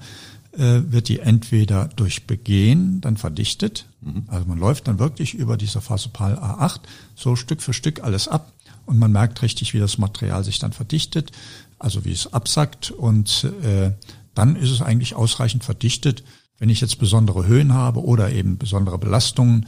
äh, 0.53 0.81
wird 0.91 1.09
die 1.09 1.19
entweder 1.19 1.89
durch 1.95 2.25
Begehen 2.25 3.01
dann 3.01 3.17
verdichtet. 3.17 3.85
Mhm. 4.01 4.23
Also 4.27 4.47
man 4.47 4.57
läuft 4.57 4.87
dann 4.87 4.99
wirklich 4.99 5.33
über 5.33 5.57
dieser 5.57 5.81
Phasopal 5.81 6.35
A8 6.35 6.79
so 7.15 7.35
Stück 7.35 7.61
für 7.61 7.73
Stück 7.73 8.03
alles 8.03 8.27
ab 8.27 8.53
und 8.85 8.97
man 8.97 9.11
merkt 9.11 9.41
richtig, 9.41 9.73
wie 9.73 9.79
das 9.79 9.97
Material 9.97 10.43
sich 10.43 10.59
dann 10.59 10.73
verdichtet, 10.73 11.31
also 11.77 12.05
wie 12.05 12.11
es 12.11 12.33
absackt 12.33 12.91
und 12.91 13.45
äh, 13.63 13.91
dann 14.33 14.55
ist 14.55 14.71
es 14.71 14.81
eigentlich 14.81 15.15
ausreichend 15.15 15.63
verdichtet. 15.63 16.23
Wenn 16.57 16.69
ich 16.69 16.81
jetzt 16.81 16.99
besondere 16.99 17.45
Höhen 17.45 17.73
habe 17.73 18.03
oder 18.03 18.31
eben 18.31 18.57
besondere 18.57 18.97
Belastungen, 18.97 19.67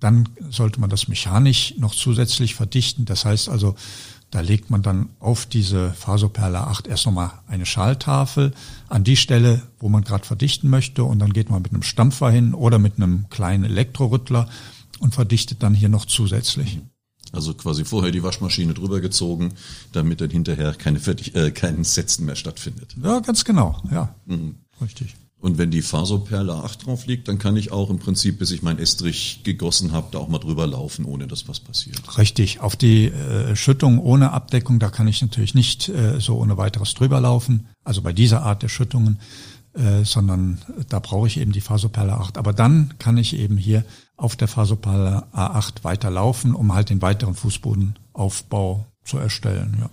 dann 0.00 0.28
sollte 0.50 0.80
man 0.80 0.90
das 0.90 1.08
mechanisch 1.08 1.74
noch 1.78 1.94
zusätzlich 1.94 2.54
verdichten. 2.54 3.04
Das 3.04 3.24
heißt 3.24 3.48
also, 3.48 3.74
da 4.30 4.40
legt 4.40 4.70
man 4.70 4.82
dann 4.82 5.10
auf 5.18 5.46
diese 5.46 5.92
Fasoperle 5.92 6.60
8 6.60 6.86
erst 6.86 7.06
nochmal 7.06 7.32
eine 7.48 7.66
Schaltafel 7.66 8.52
an 8.88 9.02
die 9.02 9.16
Stelle, 9.16 9.62
wo 9.80 9.88
man 9.88 10.04
gerade 10.04 10.24
verdichten 10.24 10.70
möchte 10.70 11.02
und 11.02 11.18
dann 11.18 11.32
geht 11.32 11.50
man 11.50 11.62
mit 11.62 11.72
einem 11.72 11.82
Stampfer 11.82 12.30
hin 12.30 12.54
oder 12.54 12.78
mit 12.78 12.96
einem 12.96 13.28
kleinen 13.28 13.64
Elektrorüttler 13.64 14.48
und 15.00 15.14
verdichtet 15.14 15.62
dann 15.62 15.74
hier 15.74 15.88
noch 15.88 16.04
zusätzlich. 16.04 16.78
Also 17.32 17.54
quasi 17.54 17.84
vorher 17.84 18.12
die 18.12 18.22
Waschmaschine 18.22 18.74
drüber 18.74 19.00
gezogen, 19.00 19.54
damit 19.92 20.20
dann 20.20 20.30
hinterher 20.30 20.74
keine 20.74 21.00
fertig, 21.00 21.34
äh, 21.34 21.50
kein 21.50 21.84
Setzen 21.84 22.26
mehr 22.26 22.36
stattfindet. 22.36 22.96
Ja, 23.02 23.20
ganz 23.20 23.44
genau, 23.44 23.82
ja. 23.90 24.14
Mhm. 24.26 24.56
Richtig. 24.80 25.14
Und 25.40 25.56
wenn 25.56 25.70
die 25.70 25.80
Fasoperle 25.80 26.52
8 26.52 26.86
drauf 26.86 27.06
liegt, 27.06 27.26
dann 27.28 27.38
kann 27.38 27.56
ich 27.56 27.72
auch 27.72 27.88
im 27.88 27.98
Prinzip, 27.98 28.38
bis 28.38 28.50
ich 28.50 28.62
mein 28.62 28.78
Estrich 28.78 29.40
gegossen 29.42 29.92
habe, 29.92 30.08
da 30.12 30.18
auch 30.18 30.28
mal 30.28 30.38
drüber 30.38 30.66
laufen, 30.66 31.06
ohne 31.06 31.26
dass 31.26 31.48
was 31.48 31.60
passiert. 31.60 32.18
Richtig. 32.18 32.60
Auf 32.60 32.76
die 32.76 33.06
äh, 33.06 33.56
Schüttung 33.56 33.98
ohne 33.98 34.32
Abdeckung, 34.32 34.78
da 34.78 34.90
kann 34.90 35.08
ich 35.08 35.22
natürlich 35.22 35.54
nicht 35.54 35.88
äh, 35.88 36.20
so 36.20 36.36
ohne 36.36 36.58
weiteres 36.58 36.92
drüber 36.92 37.20
laufen. 37.20 37.68
Also 37.84 38.02
bei 38.02 38.12
dieser 38.12 38.42
Art 38.42 38.62
der 38.62 38.68
Schüttungen, 38.68 39.18
äh, 39.72 40.04
sondern 40.04 40.58
da 40.88 40.98
brauche 40.98 41.26
ich 41.26 41.38
eben 41.38 41.52
die 41.52 41.62
Fasoperle 41.62 42.12
8. 42.12 42.36
Aber 42.36 42.52
dann 42.52 42.94
kann 42.98 43.16
ich 43.16 43.34
eben 43.34 43.56
hier 43.56 43.84
auf 44.16 44.36
der 44.36 44.48
Fasoperle 44.48 45.24
A8 45.32 45.84
weiterlaufen, 45.84 46.54
um 46.54 46.74
halt 46.74 46.90
den 46.90 47.00
weiteren 47.00 47.34
Fußbodenaufbau 47.34 48.86
zu 49.04 49.16
erstellen. 49.16 49.78
Ja. 49.80 49.90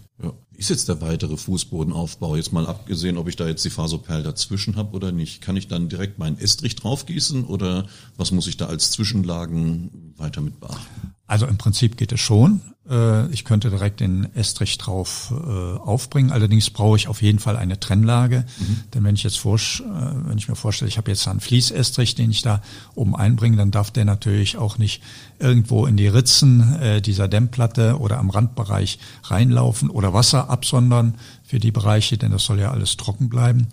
Ist 0.58 0.72
jetzt 0.72 0.90
der 0.90 1.02
weitere 1.02 1.38
Fußbodenaufbau? 1.38 2.36
Jetzt 2.36 2.52
mal 2.52 2.66
abgesehen, 2.66 3.18
ob 3.18 3.28
ich 3.28 3.36
da 3.36 3.48
jetzt 3.48 3.64
die 3.64 3.70
Fasoperl 3.70 4.24
dazwischen 4.24 4.76
habe 4.76 4.96
oder 4.96 5.12
nicht. 5.12 5.40
Kann 5.40 5.56
ich 5.56 5.68
dann 5.68 5.88
direkt 5.88 6.18
meinen 6.18 6.40
Estrich 6.40 6.76
draufgießen 6.76 7.46
oder 7.46 7.86
was 8.18 8.32
muss 8.32 8.48
ich 8.48 8.58
da 8.58 8.66
als 8.66 8.90
Zwischenlagen 8.90 10.07
weiter 10.18 10.42
mit 10.42 10.60
beachten? 10.60 11.14
Also 11.28 11.46
im 11.46 11.58
Prinzip 11.58 11.98
geht 11.98 12.12
es 12.12 12.20
schon. 12.22 12.62
Äh, 12.90 13.30
ich 13.32 13.44
könnte 13.44 13.70
direkt 13.70 14.00
den 14.00 14.34
Estrich 14.34 14.78
drauf 14.78 15.34
äh, 15.34 15.78
aufbringen. 15.78 16.32
Allerdings 16.32 16.70
brauche 16.70 16.96
ich 16.96 17.08
auf 17.08 17.22
jeden 17.22 17.40
Fall 17.40 17.58
eine 17.58 17.80
Trennlage. 17.80 18.46
Mhm. 18.60 18.80
Denn 18.94 19.04
wenn 19.04 19.16
ich 19.16 19.24
jetzt 19.24 19.38
vor, 19.38 19.58
äh, 19.58 19.82
wenn 20.26 20.38
ich 20.38 20.48
mir 20.48 20.56
vorstelle, 20.56 20.88
ich 20.88 20.98
habe 20.98 21.12
jetzt 21.12 21.28
einen 21.28 21.42
Fließestrich, 21.42 22.16
den 22.16 22.32
ich 22.32 22.42
da 22.42 22.62
oben 22.96 23.16
einbringe, 23.16 23.58
dann 23.58 23.72
darf 23.72 23.92
der 23.92 24.06
natürlich 24.06 24.58
auch 24.58 24.78
nicht 24.78 25.04
irgendwo 25.40 25.86
in 25.86 25.98
die 25.98 26.08
Ritzen 26.08 27.02
dieser 27.06 27.28
Dämmplatte 27.28 28.00
oder 28.00 28.18
am 28.18 28.32
Randbereich 28.32 28.98
reinlaufen 29.24 29.90
oder 29.90 30.14
Wasser 30.14 30.50
absondern 30.50 31.16
für 31.44 31.60
die 31.60 31.72
Bereiche, 31.72 32.18
denn 32.18 32.32
das 32.32 32.46
soll 32.46 32.60
ja 32.60 32.72
alles 32.72 32.98
trocken 32.98 33.30
bleiben. 33.30 33.68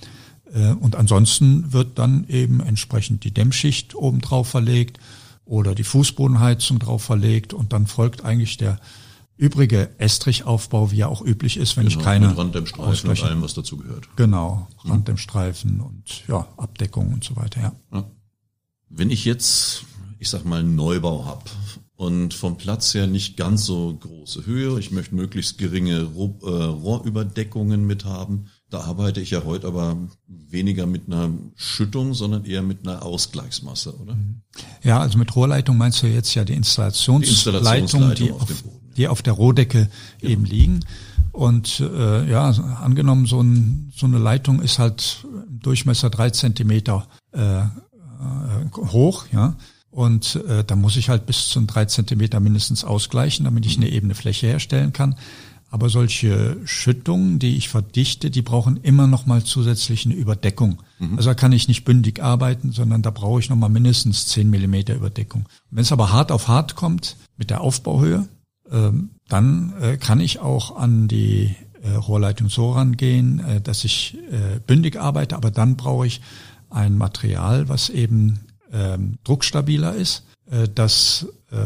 Und 0.80 0.94
ansonsten 0.94 1.72
wird 1.72 1.98
dann 1.98 2.26
eben 2.28 2.60
entsprechend 2.60 3.24
die 3.24 3.32
Dämmschicht 3.32 3.94
oben 3.94 4.20
drauf 4.20 4.48
verlegt 4.48 4.98
oder 5.44 5.74
die 5.74 5.84
Fußbodenheizung 5.84 6.78
drauf 6.78 7.02
verlegt 7.02 7.52
und 7.52 7.72
dann 7.72 7.86
folgt 7.86 8.24
eigentlich 8.24 8.56
der 8.56 8.78
übrige 9.36 9.90
Estrichaufbau, 9.98 10.90
wie 10.90 11.00
er 11.00 11.08
auch 11.08 11.22
üblich 11.22 11.56
ist, 11.56 11.76
wenn 11.76 11.86
genau, 11.86 11.98
ich 11.98 12.04
keine 12.04 12.28
mit 12.28 12.38
Randdämmstreifen 12.38 13.10
und 13.10 13.22
allem, 13.22 13.42
was 13.42 13.54
dazu 13.54 13.76
gehört. 13.76 14.08
Genau, 14.16 14.68
mhm. 14.84 14.90
Randdämmstreifen 14.90 15.80
und 15.80 16.26
ja, 16.28 16.46
Abdeckung 16.56 17.12
und 17.12 17.24
so 17.24 17.36
weiter, 17.36 17.60
ja. 17.60 17.72
ja. 17.92 18.10
Wenn 18.88 19.10
ich 19.10 19.24
jetzt, 19.24 19.84
ich 20.18 20.30
sag 20.30 20.44
mal, 20.44 20.60
einen 20.60 20.76
Neubau 20.76 21.24
habe 21.26 21.44
und 21.96 22.32
vom 22.32 22.56
Platz 22.56 22.94
her 22.94 23.08
nicht 23.08 23.36
ganz 23.36 23.64
so 23.64 23.94
große 23.94 24.46
Höhe, 24.46 24.78
ich 24.78 24.92
möchte 24.92 25.16
möglichst 25.16 25.58
geringe 25.58 25.96
äh, 25.96 26.04
Rohrüberdeckungen 26.04 27.84
mit 27.86 28.04
haben, 28.04 28.46
da 28.74 28.80
arbeite 28.80 29.20
ich 29.20 29.30
ja 29.30 29.44
heute 29.44 29.68
aber 29.68 29.96
weniger 30.26 30.86
mit 30.86 31.06
einer 31.06 31.30
Schüttung, 31.54 32.12
sondern 32.12 32.44
eher 32.44 32.62
mit 32.62 32.86
einer 32.86 33.04
Ausgleichsmasse, 33.04 33.96
oder? 34.00 34.16
Ja, 34.82 34.98
also 34.98 35.16
mit 35.16 35.34
Rohrleitung 35.36 35.78
meinst 35.78 36.02
du 36.02 36.08
jetzt 36.08 36.34
ja 36.34 36.44
die 36.44 36.54
Installationsleitungen, 36.54 38.16
die, 38.16 38.32
auf, 38.32 38.64
die 38.96 39.06
auf 39.06 39.22
der 39.22 39.34
Rohdecke 39.34 39.88
genau. 40.18 40.32
eben 40.32 40.44
liegen. 40.44 40.80
Und 41.30 41.78
äh, 41.80 42.28
ja, 42.28 42.48
angenommen, 42.50 43.26
so, 43.26 43.40
ein, 43.40 43.92
so 43.94 44.06
eine 44.06 44.18
Leitung 44.18 44.60
ist 44.60 44.80
halt 44.80 45.24
im 45.24 45.60
Durchmesser 45.60 46.10
drei 46.10 46.30
Zentimeter 46.30 47.06
äh, 47.32 47.60
äh, 47.60 47.66
hoch, 48.76 49.26
ja. 49.32 49.54
Und 49.92 50.42
äh, 50.48 50.64
da 50.64 50.74
muss 50.74 50.96
ich 50.96 51.08
halt 51.08 51.26
bis 51.26 51.46
zu 51.46 51.60
drei 51.60 51.84
Zentimeter 51.84 52.40
mindestens 52.40 52.82
ausgleichen, 52.82 53.44
damit 53.44 53.66
ich 53.66 53.76
eine 53.76 53.88
ebene 53.88 54.16
Fläche 54.16 54.48
herstellen 54.48 54.92
kann. 54.92 55.14
Aber 55.74 55.88
solche 55.88 56.56
Schüttungen, 56.66 57.40
die 57.40 57.56
ich 57.56 57.68
verdichte, 57.68 58.30
die 58.30 58.42
brauchen 58.42 58.76
immer 58.76 59.08
noch 59.08 59.26
mal 59.26 59.42
zusätzlich 59.42 60.06
eine 60.06 60.14
Überdeckung. 60.14 60.80
Mhm. 61.00 61.16
Also 61.16 61.30
da 61.30 61.34
kann 61.34 61.50
ich 61.50 61.66
nicht 61.66 61.84
bündig 61.84 62.22
arbeiten, 62.22 62.70
sondern 62.70 63.02
da 63.02 63.10
brauche 63.10 63.40
ich 63.40 63.50
noch 63.50 63.56
mal 63.56 63.68
mindestens 63.68 64.26
10 64.26 64.48
Millimeter 64.48 64.94
Überdeckung. 64.94 65.46
Wenn 65.72 65.82
es 65.82 65.90
aber 65.90 66.12
hart 66.12 66.30
auf 66.30 66.46
hart 66.46 66.76
kommt 66.76 67.16
mit 67.36 67.50
der 67.50 67.60
Aufbauhöhe, 67.60 68.28
ähm, 68.70 69.10
dann 69.28 69.74
äh, 69.80 69.96
kann 69.96 70.20
ich 70.20 70.38
auch 70.38 70.76
an 70.76 71.08
die 71.08 71.56
äh, 71.82 71.90
Rohrleitung 71.90 72.48
so 72.48 72.70
rangehen, 72.70 73.40
äh, 73.40 73.60
dass 73.60 73.82
ich 73.82 74.16
äh, 74.30 74.60
bündig 74.64 75.00
arbeite, 75.00 75.34
aber 75.34 75.50
dann 75.50 75.74
brauche 75.74 76.06
ich 76.06 76.20
ein 76.70 76.96
Material, 76.96 77.68
was 77.68 77.88
eben 77.88 78.38
ähm, 78.72 79.18
druckstabiler 79.24 79.96
ist. 79.96 80.22
Äh, 80.48 80.68
das, 80.72 81.26
äh, 81.50 81.56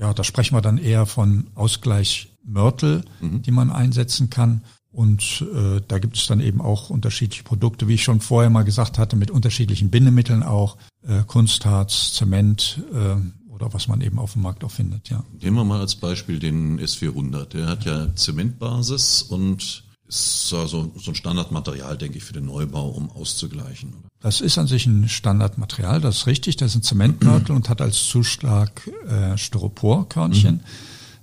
ja, 0.00 0.14
da 0.14 0.24
sprechen 0.24 0.56
wir 0.56 0.62
dann 0.62 0.78
eher 0.78 1.04
von 1.04 1.48
Ausgleich 1.54 2.29
Mörtel, 2.44 3.04
mhm. 3.20 3.42
die 3.42 3.50
man 3.50 3.70
einsetzen 3.70 4.30
kann. 4.30 4.62
Und 4.92 5.44
äh, 5.54 5.80
da 5.86 5.98
gibt 5.98 6.16
es 6.16 6.26
dann 6.26 6.40
eben 6.40 6.60
auch 6.60 6.90
unterschiedliche 6.90 7.44
Produkte, 7.44 7.86
wie 7.86 7.94
ich 7.94 8.02
schon 8.02 8.20
vorher 8.20 8.50
mal 8.50 8.64
gesagt 8.64 8.98
hatte, 8.98 9.14
mit 9.14 9.30
unterschiedlichen 9.30 9.90
Bindemitteln 9.90 10.42
auch, 10.42 10.76
äh, 11.02 11.22
Kunstharz, 11.26 12.12
Zement 12.12 12.82
äh, 12.92 13.16
oder 13.48 13.72
was 13.72 13.86
man 13.86 14.00
eben 14.00 14.18
auf 14.18 14.32
dem 14.32 14.42
Markt 14.42 14.64
auch 14.64 14.70
findet, 14.70 15.08
ja. 15.10 15.22
Nehmen 15.40 15.56
wir 15.56 15.64
mal 15.64 15.80
als 15.80 15.94
Beispiel 15.94 16.38
den 16.38 16.80
S400. 16.80 17.44
Der 17.46 17.66
hat 17.66 17.84
ja 17.84 18.14
Zementbasis 18.14 19.22
und 19.22 19.84
ist 20.08 20.48
so, 20.48 20.66
so 20.66 20.90
ein 21.06 21.14
Standardmaterial, 21.14 21.96
denke 21.96 22.18
ich, 22.18 22.24
für 22.24 22.32
den 22.32 22.46
Neubau, 22.46 22.88
um 22.88 23.10
auszugleichen. 23.10 23.94
Das 24.20 24.40
ist 24.40 24.58
an 24.58 24.66
sich 24.66 24.86
ein 24.86 25.08
Standardmaterial, 25.08 26.00
das 26.00 26.18
ist 26.18 26.26
richtig. 26.26 26.56
Das 26.56 26.72
ist 26.72 26.76
ein 26.76 26.82
Zementmörtel 26.82 27.54
und 27.56 27.68
hat 27.68 27.80
als 27.80 28.08
Zuschlag 28.08 28.90
äh, 29.06 29.38
Styroporkörnchen. 29.38 30.56
Mhm. 30.56 30.60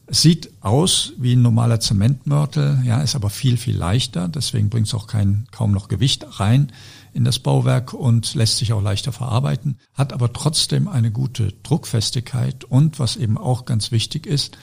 Sieht 0.10 0.52
aus 0.62 1.12
wie 1.18 1.36
ein 1.36 1.42
normaler 1.42 1.82
Zementmörtel, 1.82 2.82
ja, 2.86 3.02
ist 3.02 3.16
aber 3.16 3.30
viel, 3.30 3.58
viel 3.58 3.76
leichter. 3.76 4.30
Deswegen 4.30 4.70
bringt 4.70 4.88
es 4.88 4.94
auch 4.94 5.08
kein, 5.08 5.48
kaum 5.52 5.72
noch 5.72 5.90
Gewicht 5.90 6.40
rein 6.40 6.72
in 7.14 7.26
das 7.26 7.40
Bauwerk 7.40 7.94
und 7.94 8.34
lässt 8.36 8.58
sich 8.58 8.74
auch 8.74 8.82
leichter 8.82 9.12
verarbeiten, 9.12 9.80
hat 9.94 10.14
aber 10.14 10.32
trotzdem 10.32 10.88
eine 10.88 11.12
gute 11.12 11.52
Druckfestigkeit 11.64 12.64
und 12.64 13.00
was 13.00 13.16
eben 13.16 13.38
auch 13.38 13.66
ganz 13.66 13.92
wichtig 13.92 14.28
ist, 14.28 14.58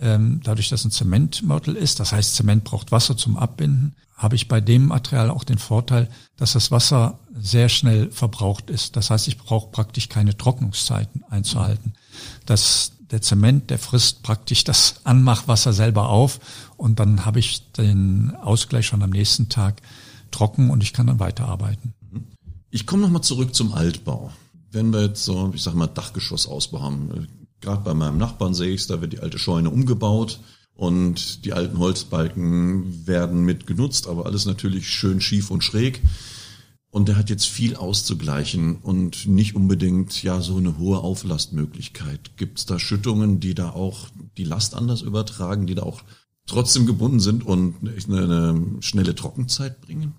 ähm, 0.00 0.40
dadurch, 0.42 0.68
dass 0.68 0.84
ein 0.84 0.90
Zementmörtel 0.90 1.76
ist, 1.76 2.00
das 2.00 2.12
heißt 2.12 2.34
Zement 2.34 2.64
braucht 2.64 2.92
Wasser 2.92 3.16
zum 3.16 3.36
Abbinden, 3.36 3.94
habe 4.16 4.36
ich 4.36 4.48
bei 4.48 4.60
dem 4.60 4.86
Material 4.86 5.30
auch 5.30 5.44
den 5.44 5.58
Vorteil, 5.58 6.08
dass 6.36 6.52
das 6.54 6.70
Wasser 6.70 7.18
sehr 7.34 7.68
schnell 7.68 8.10
verbraucht 8.10 8.70
ist. 8.70 8.96
Das 8.96 9.10
heißt, 9.10 9.28
ich 9.28 9.36
brauche 9.36 9.70
praktisch 9.70 10.08
keine 10.08 10.36
Trocknungszeiten 10.36 11.24
einzuhalten. 11.28 11.94
Das 12.46 12.92
der 13.12 13.22
Zement, 13.22 13.70
der 13.70 13.78
frisst 13.78 14.22
praktisch 14.22 14.64
das 14.64 14.96
Anmachwasser 15.04 15.72
selber 15.72 16.08
auf 16.08 16.40
und 16.76 16.98
dann 16.98 17.24
habe 17.24 17.38
ich 17.38 17.70
den 17.72 18.34
Ausgleich 18.42 18.86
schon 18.86 19.02
am 19.02 19.10
nächsten 19.10 19.48
Tag 19.48 19.82
trocken 20.30 20.70
und 20.70 20.82
ich 20.82 20.92
kann 20.92 21.06
dann 21.06 21.20
weiterarbeiten. 21.20 21.94
Ich 22.70 22.86
komme 22.86 23.02
nochmal 23.02 23.22
zurück 23.22 23.54
zum 23.54 23.74
Altbau. 23.74 24.32
Wenn 24.70 24.92
wir 24.92 25.02
jetzt 25.02 25.24
so, 25.24 25.52
ich 25.54 25.62
sag 25.62 25.74
mal, 25.74 25.86
Dachgeschossausbau 25.86 26.80
haben, 26.80 27.28
gerade 27.60 27.82
bei 27.82 27.92
meinem 27.92 28.16
Nachbarn 28.16 28.54
sehe 28.54 28.70
ich 28.70 28.80
es, 28.80 28.86
da 28.86 29.02
wird 29.02 29.12
die 29.12 29.20
alte 29.20 29.38
Scheune 29.38 29.68
umgebaut 29.68 30.40
und 30.74 31.44
die 31.44 31.52
alten 31.52 31.78
Holzbalken 31.78 33.06
werden 33.06 33.44
mit 33.44 33.66
genutzt, 33.66 34.08
aber 34.08 34.24
alles 34.24 34.46
natürlich 34.46 34.88
schön 34.88 35.20
schief 35.20 35.50
und 35.50 35.62
schräg. 35.62 36.00
Und 36.92 37.08
der 37.08 37.16
hat 37.16 37.30
jetzt 37.30 37.46
viel 37.46 37.74
auszugleichen 37.74 38.76
und 38.76 39.26
nicht 39.26 39.56
unbedingt 39.56 40.22
ja 40.22 40.42
so 40.42 40.58
eine 40.58 40.76
hohe 40.76 40.98
Auflastmöglichkeit. 40.98 42.36
Gibt 42.36 42.58
es 42.58 42.66
da 42.66 42.78
Schüttungen, 42.78 43.40
die 43.40 43.54
da 43.54 43.70
auch 43.70 44.10
die 44.36 44.44
Last 44.44 44.74
anders 44.74 45.00
übertragen, 45.00 45.66
die 45.66 45.74
da 45.74 45.84
auch 45.84 46.02
trotzdem 46.44 46.84
gebunden 46.84 47.18
sind 47.18 47.46
und 47.46 47.76
eine, 47.80 48.22
eine 48.22 48.60
schnelle 48.80 49.14
Trockenzeit 49.14 49.80
bringen? 49.80 50.16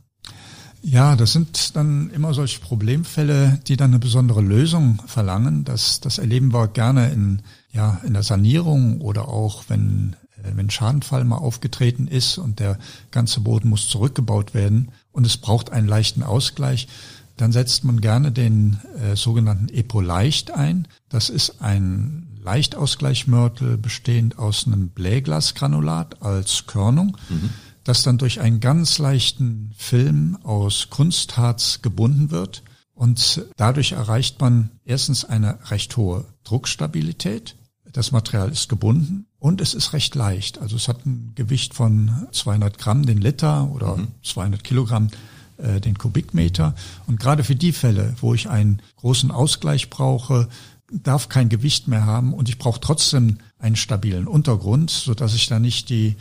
Ja, 0.81 1.15
das 1.15 1.33
sind 1.33 1.75
dann 1.75 2.09
immer 2.09 2.33
solche 2.33 2.59
Problemfälle, 2.59 3.59
die 3.67 3.77
dann 3.77 3.91
eine 3.91 3.99
besondere 3.99 4.41
Lösung 4.41 4.99
verlangen. 5.05 5.65
Das, 5.65 6.01
das 6.01 6.17
erleben 6.17 6.53
wir 6.53 6.67
gerne 6.67 7.11
in, 7.11 7.43
ja, 7.71 8.01
in 8.03 8.13
der 8.13 8.23
Sanierung 8.23 8.99
oder 8.99 9.27
auch 9.27 9.65
wenn 9.67 10.15
wenn 10.55 10.69
Schadenfall 10.69 11.23
mal 11.23 11.37
aufgetreten 11.37 12.07
ist 12.07 12.37
und 12.37 12.59
der 12.59 12.77
ganze 13.11 13.39
Boden 13.39 13.69
muss 13.69 13.87
zurückgebaut 13.87 14.53
werden 14.53 14.91
und 15.13 15.25
es 15.25 15.37
braucht 15.37 15.71
einen 15.71 15.87
leichten 15.87 16.23
Ausgleich, 16.23 16.89
dann 17.37 17.51
setzt 17.51 17.83
man 17.83 18.01
gerne 18.01 18.31
den 18.31 18.79
äh, 18.99 19.15
sogenannten 19.15 19.69
Epo-Leicht 19.69 20.51
ein. 20.51 20.87
Das 21.09 21.29
ist 21.29 21.61
ein 21.61 22.27
Leichtausgleichmörtel 22.43 23.77
bestehend 23.77 24.37
aus 24.37 24.67
einem 24.67 24.89
Blähglasgranulat 24.89 26.21
als 26.21 26.65
Körnung, 26.67 27.17
mhm. 27.29 27.49
das 27.83 28.03
dann 28.03 28.17
durch 28.17 28.41
einen 28.41 28.59
ganz 28.59 28.99
leichten 28.99 29.73
Film 29.77 30.37
aus 30.43 30.89
Kunstharz 30.89 31.81
gebunden 31.81 32.29
wird. 32.29 32.63
Und 32.93 33.45
dadurch 33.57 33.93
erreicht 33.93 34.39
man 34.39 34.69
erstens 34.85 35.25
eine 35.25 35.71
recht 35.71 35.97
hohe 35.97 36.25
Druckstabilität. 36.43 37.55
Das 37.93 38.11
Material 38.11 38.51
ist 38.51 38.69
gebunden 38.69 39.27
und 39.39 39.61
es 39.61 39.73
ist 39.73 39.93
recht 39.93 40.15
leicht. 40.15 40.57
Also 40.57 40.75
es 40.75 40.87
hat 40.87 41.05
ein 41.05 41.31
Gewicht 41.35 41.75
von 41.75 42.27
200 42.31 42.77
Gramm 42.77 43.05
den 43.05 43.19
Liter 43.19 43.69
oder 43.71 43.97
mhm. 43.97 44.07
200 44.23 44.63
Kilogramm 44.63 45.09
äh, 45.57 45.79
den 45.79 45.97
Kubikmeter. 45.97 46.73
Und 47.05 47.19
gerade 47.19 47.43
für 47.43 47.55
die 47.55 47.71
Fälle, 47.71 48.15
wo 48.19 48.33
ich 48.33 48.49
einen 48.49 48.81
großen 48.97 49.29
Ausgleich 49.29 49.91
brauche, 49.91 50.49
darf 50.91 51.29
kein 51.29 51.49
Gewicht 51.49 51.87
mehr 51.87 52.05
haben 52.05 52.33
und 52.33 52.49
ich 52.49 52.57
brauche 52.57 52.79
trotzdem 52.79 53.37
einen 53.59 53.75
stabilen 53.75 54.27
Untergrund, 54.27 54.89
so 54.89 55.13
dass 55.13 55.35
ich 55.35 55.47
da 55.47 55.59
nicht 55.59 55.89
die 55.89 56.15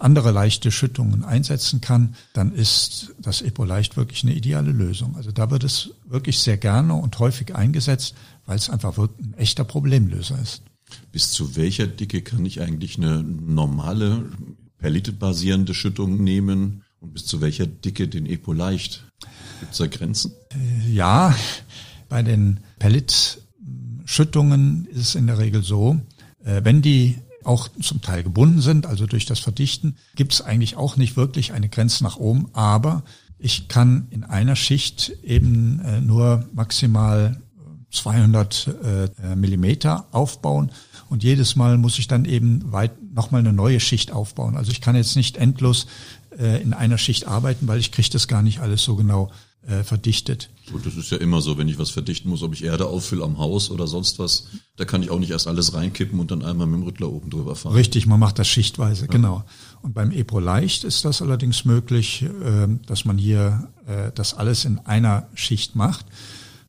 andere 0.00 0.30
leichte 0.30 0.70
Schüttungen 0.70 1.24
einsetzen 1.24 1.80
kann, 1.80 2.14
dann 2.32 2.52
ist 2.52 3.14
das 3.18 3.42
Epo 3.42 3.64
leicht 3.64 3.96
wirklich 3.96 4.22
eine 4.22 4.34
ideale 4.34 4.72
Lösung. 4.72 5.16
Also 5.16 5.32
da 5.32 5.50
wird 5.50 5.64
es 5.64 5.90
wirklich 6.06 6.38
sehr 6.38 6.56
gerne 6.56 6.94
und 6.94 7.18
häufig 7.18 7.54
eingesetzt, 7.54 8.14
weil 8.46 8.56
es 8.56 8.70
einfach 8.70 8.96
wirklich 8.96 9.26
ein 9.26 9.34
echter 9.34 9.64
Problemlöser 9.64 10.38
ist. 10.40 10.62
Bis 11.12 11.30
zu 11.30 11.56
welcher 11.56 11.86
Dicke 11.86 12.22
kann 12.22 12.44
ich 12.44 12.60
eigentlich 12.60 12.98
eine 12.98 13.22
normale 13.22 14.30
Perlite-basierende 14.78 15.74
Schüttung 15.74 16.22
nehmen 16.22 16.82
und 17.00 17.14
bis 17.14 17.26
zu 17.26 17.40
welcher 17.40 17.66
Dicke 17.66 18.08
den 18.08 18.26
Epo 18.26 18.52
leicht? 18.52 19.04
Gibt 19.60 19.72
es 19.72 19.78
da 19.78 19.86
Grenzen? 19.86 20.32
Äh, 20.50 20.90
ja, 20.92 21.34
bei 22.08 22.22
den 22.22 22.60
Pellet 22.78 23.42
Schüttungen 24.04 24.86
ist 24.86 25.00
es 25.00 25.14
in 25.14 25.26
der 25.26 25.38
Regel 25.38 25.62
so, 25.62 26.00
äh, 26.44 26.62
wenn 26.64 26.82
die 26.82 27.16
auch 27.44 27.68
zum 27.80 28.00
Teil 28.00 28.22
gebunden 28.22 28.60
sind, 28.60 28.86
also 28.86 29.06
durch 29.06 29.26
das 29.26 29.38
Verdichten, 29.38 29.96
gibt 30.16 30.32
es 30.32 30.42
eigentlich 30.42 30.76
auch 30.76 30.96
nicht 30.96 31.16
wirklich 31.16 31.52
eine 31.52 31.68
Grenze 31.68 32.04
nach 32.04 32.16
oben, 32.16 32.48
aber 32.52 33.04
ich 33.38 33.68
kann 33.68 34.08
in 34.10 34.24
einer 34.24 34.56
Schicht 34.56 35.12
eben 35.22 35.80
äh, 35.80 36.00
nur 36.00 36.48
maximal 36.52 37.40
200 37.90 38.68
äh, 39.22 39.36
Millimeter 39.36 40.06
aufbauen 40.12 40.72
und 41.08 41.22
jedes 41.22 41.56
Mal 41.56 41.78
muss 41.78 41.98
ich 41.98 42.08
dann 42.08 42.24
eben 42.24 42.72
weit 42.72 42.92
nochmal 43.14 43.40
eine 43.40 43.52
neue 43.52 43.80
Schicht 43.80 44.12
aufbauen. 44.12 44.56
Also 44.56 44.70
ich 44.70 44.80
kann 44.80 44.96
jetzt 44.96 45.16
nicht 45.16 45.36
endlos 45.36 45.86
in 46.62 46.72
einer 46.72 46.98
Schicht 46.98 47.26
arbeiten, 47.26 47.66
weil 47.66 47.80
ich 47.80 47.90
kriege 47.90 48.10
das 48.10 48.28
gar 48.28 48.42
nicht 48.42 48.60
alles 48.60 48.84
so 48.84 48.94
genau 48.94 49.32
äh, 49.68 49.84
verdichtet. 49.84 50.50
Gut, 50.72 50.86
das 50.86 50.96
ist 50.96 51.10
ja 51.10 51.18
immer 51.18 51.40
so, 51.40 51.58
wenn 51.58 51.68
ich 51.68 51.78
was 51.78 51.90
verdichten 51.90 52.30
muss, 52.30 52.42
ob 52.42 52.54
ich 52.54 52.64
Erde 52.64 52.86
auffülle 52.86 53.24
am 53.24 53.38
Haus 53.38 53.70
oder 53.70 53.86
sonst 53.86 54.18
was, 54.18 54.46
da 54.76 54.84
kann 54.84 55.02
ich 55.02 55.10
auch 55.10 55.18
nicht 55.18 55.30
erst 55.30 55.46
alles 55.46 55.74
reinkippen 55.74 56.18
und 56.20 56.30
dann 56.30 56.42
einmal 56.42 56.66
mit 56.66 56.80
dem 56.80 56.82
Rüttler 56.84 57.10
oben 57.10 57.30
drüber 57.30 57.54
fahren. 57.54 57.74
Richtig, 57.74 58.06
man 58.06 58.20
macht 58.20 58.38
das 58.38 58.48
schichtweise, 58.48 59.02
ja. 59.02 59.10
genau. 59.10 59.44
Und 59.82 59.94
beim 59.94 60.10
Epro 60.10 60.40
Leicht 60.40 60.84
ist 60.84 61.04
das 61.04 61.22
allerdings 61.22 61.64
möglich, 61.64 62.22
äh, 62.22 62.68
dass 62.86 63.04
man 63.04 63.18
hier 63.18 63.68
äh, 63.86 64.10
das 64.14 64.34
alles 64.34 64.64
in 64.64 64.78
einer 64.78 65.28
Schicht 65.34 65.76
macht. 65.76 66.06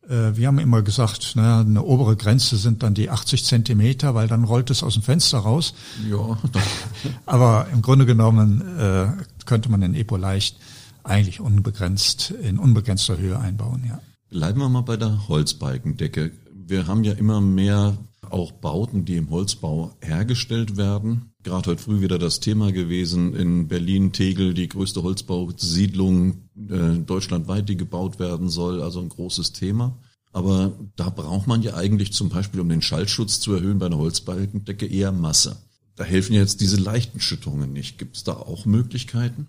Äh, 0.09 0.35
wir 0.35 0.47
haben 0.47 0.59
immer 0.59 0.81
gesagt, 0.81 1.33
na, 1.35 1.61
eine 1.61 1.83
obere 1.83 2.15
Grenze 2.15 2.57
sind 2.57 2.83
dann 2.83 2.93
die 2.93 3.09
80 3.09 3.45
Zentimeter, 3.45 4.15
weil 4.15 4.27
dann 4.27 4.43
rollt 4.43 4.69
es 4.69 4.83
aus 4.83 4.95
dem 4.95 5.03
Fenster 5.03 5.39
raus. 5.39 5.73
Ja. 6.09 6.37
Aber 7.25 7.67
im 7.71 7.81
Grunde 7.81 8.05
genommen 8.05 8.61
äh, 8.77 9.07
könnte 9.45 9.69
man 9.69 9.81
den 9.81 9.95
Epo 9.95 10.17
leicht 10.17 10.57
eigentlich 11.03 11.39
unbegrenzt, 11.39 12.31
in 12.31 12.59
unbegrenzter 12.59 13.17
Höhe 13.17 13.39
einbauen, 13.39 13.83
ja. 13.87 13.99
Bleiben 14.29 14.59
wir 14.59 14.69
mal 14.69 14.81
bei 14.81 14.97
der 14.97 15.27
Holzbalkendecke. 15.27 16.31
Wir 16.53 16.85
haben 16.85 17.03
ja 17.03 17.13
immer 17.13 17.41
mehr 17.41 17.97
auch 18.29 18.51
Bauten, 18.51 19.05
die 19.05 19.15
im 19.15 19.31
Holzbau 19.31 19.95
hergestellt 20.01 20.77
werden. 20.77 21.28
Gerade 21.43 21.71
heute 21.71 21.81
früh 21.81 22.01
wieder 22.01 22.19
das 22.19 22.41
Thema 22.41 22.73
gewesen 22.73 23.33
in 23.33 23.69
Berlin, 23.69 24.11
Tegel, 24.11 24.53
die 24.53 24.67
größte 24.67 25.03
Holzbausiedlung 25.03 26.49
äh, 26.69 26.97
deutschlandweit, 26.97 27.69
die 27.69 27.77
gebaut 27.77 28.19
werden 28.19 28.49
soll. 28.49 28.81
Also 28.81 28.99
ein 28.99 29.07
großes 29.07 29.53
Thema. 29.53 29.97
Aber 30.33 30.73
da 30.97 31.09
braucht 31.09 31.47
man 31.47 31.61
ja 31.61 31.75
eigentlich 31.75 32.11
zum 32.11 32.29
Beispiel, 32.29 32.59
um 32.59 32.67
den 32.67 32.81
Schallschutz 32.81 33.39
zu 33.39 33.53
erhöhen 33.53 33.79
bei 33.79 33.85
einer 33.85 33.97
Holzbalkendecke, 33.97 34.85
eher 34.85 35.13
Masse. 35.13 35.57
Da 35.95 36.03
helfen 36.03 36.33
ja 36.33 36.41
jetzt 36.41 36.59
diese 36.61 36.77
leichten 36.77 37.21
Schüttungen 37.21 37.71
nicht. 37.71 37.97
Gibt 37.97 38.17
es 38.17 38.23
da 38.23 38.33
auch 38.33 38.65
Möglichkeiten? 38.65 39.47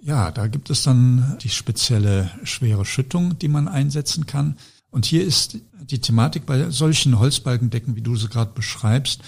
Ja, 0.00 0.30
da 0.30 0.46
gibt 0.46 0.70
es 0.70 0.84
dann 0.84 1.36
die 1.42 1.48
spezielle 1.48 2.30
schwere 2.44 2.84
Schüttung, 2.84 3.38
die 3.40 3.48
man 3.48 3.66
einsetzen 3.66 4.26
kann. 4.26 4.56
Und 4.90 5.04
hier 5.04 5.24
ist 5.24 5.58
die 5.82 5.98
Thematik 5.98 6.46
bei 6.46 6.70
solchen 6.70 7.18
Holzbalkendecken, 7.18 7.96
wie 7.96 8.02
du 8.02 8.16
sie 8.16 8.28
gerade 8.28 8.52
beschreibst, 8.54 9.20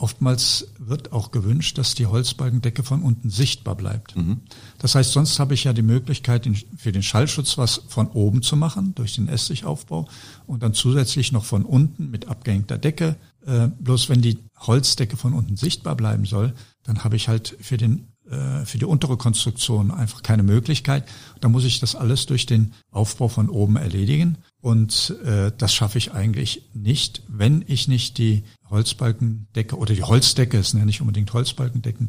oftmals 0.00 0.68
wird 0.78 1.12
auch 1.12 1.30
gewünscht, 1.30 1.78
dass 1.78 1.94
die 1.94 2.06
Holzbalkendecke 2.06 2.82
von 2.82 3.02
unten 3.02 3.30
sichtbar 3.30 3.76
bleibt. 3.76 4.16
Mhm. 4.16 4.40
Das 4.78 4.94
heißt, 4.94 5.12
sonst 5.12 5.38
habe 5.38 5.54
ich 5.54 5.64
ja 5.64 5.72
die 5.72 5.82
Möglichkeit, 5.82 6.48
für 6.76 6.92
den 6.92 7.02
Schallschutz 7.02 7.58
was 7.58 7.82
von 7.88 8.08
oben 8.08 8.42
zu 8.42 8.56
machen, 8.56 8.94
durch 8.94 9.14
den 9.14 9.28
Essigaufbau 9.28 10.08
und 10.46 10.62
dann 10.62 10.74
zusätzlich 10.74 11.32
noch 11.32 11.44
von 11.44 11.64
unten 11.64 12.10
mit 12.10 12.28
abgehängter 12.28 12.78
Decke. 12.78 13.16
Äh, 13.46 13.68
bloß 13.78 14.08
wenn 14.08 14.22
die 14.22 14.38
Holzdecke 14.58 15.16
von 15.16 15.34
unten 15.34 15.56
sichtbar 15.56 15.96
bleiben 15.96 16.24
soll, 16.24 16.54
dann 16.82 17.04
habe 17.04 17.16
ich 17.16 17.28
halt 17.28 17.56
für 17.60 17.76
den 17.76 18.06
äh, 18.30 18.64
für 18.64 18.78
die 18.78 18.84
untere 18.84 19.16
Konstruktion 19.16 19.90
einfach 19.90 20.22
keine 20.22 20.42
Möglichkeit. 20.42 21.04
Da 21.40 21.48
muss 21.48 21.64
ich 21.64 21.80
das 21.80 21.94
alles 21.94 22.26
durch 22.26 22.46
den 22.46 22.72
Aufbau 22.90 23.28
von 23.28 23.48
oben 23.48 23.76
erledigen. 23.76 24.38
Und 24.60 25.16
äh, 25.24 25.52
das 25.56 25.72
schaffe 25.72 25.98
ich 25.98 26.12
eigentlich 26.12 26.68
nicht, 26.74 27.22
wenn 27.28 27.64
ich 27.66 27.88
nicht 27.88 28.18
die 28.18 28.44
Holzbalkendecke 28.68 29.76
oder 29.76 29.94
die 29.94 30.02
Holzdecke, 30.02 30.58
es 30.58 30.70
sind 30.70 30.80
ja 30.80 30.86
nicht 30.86 31.00
unbedingt 31.00 31.32
Holzbalkendecken, 31.32 32.08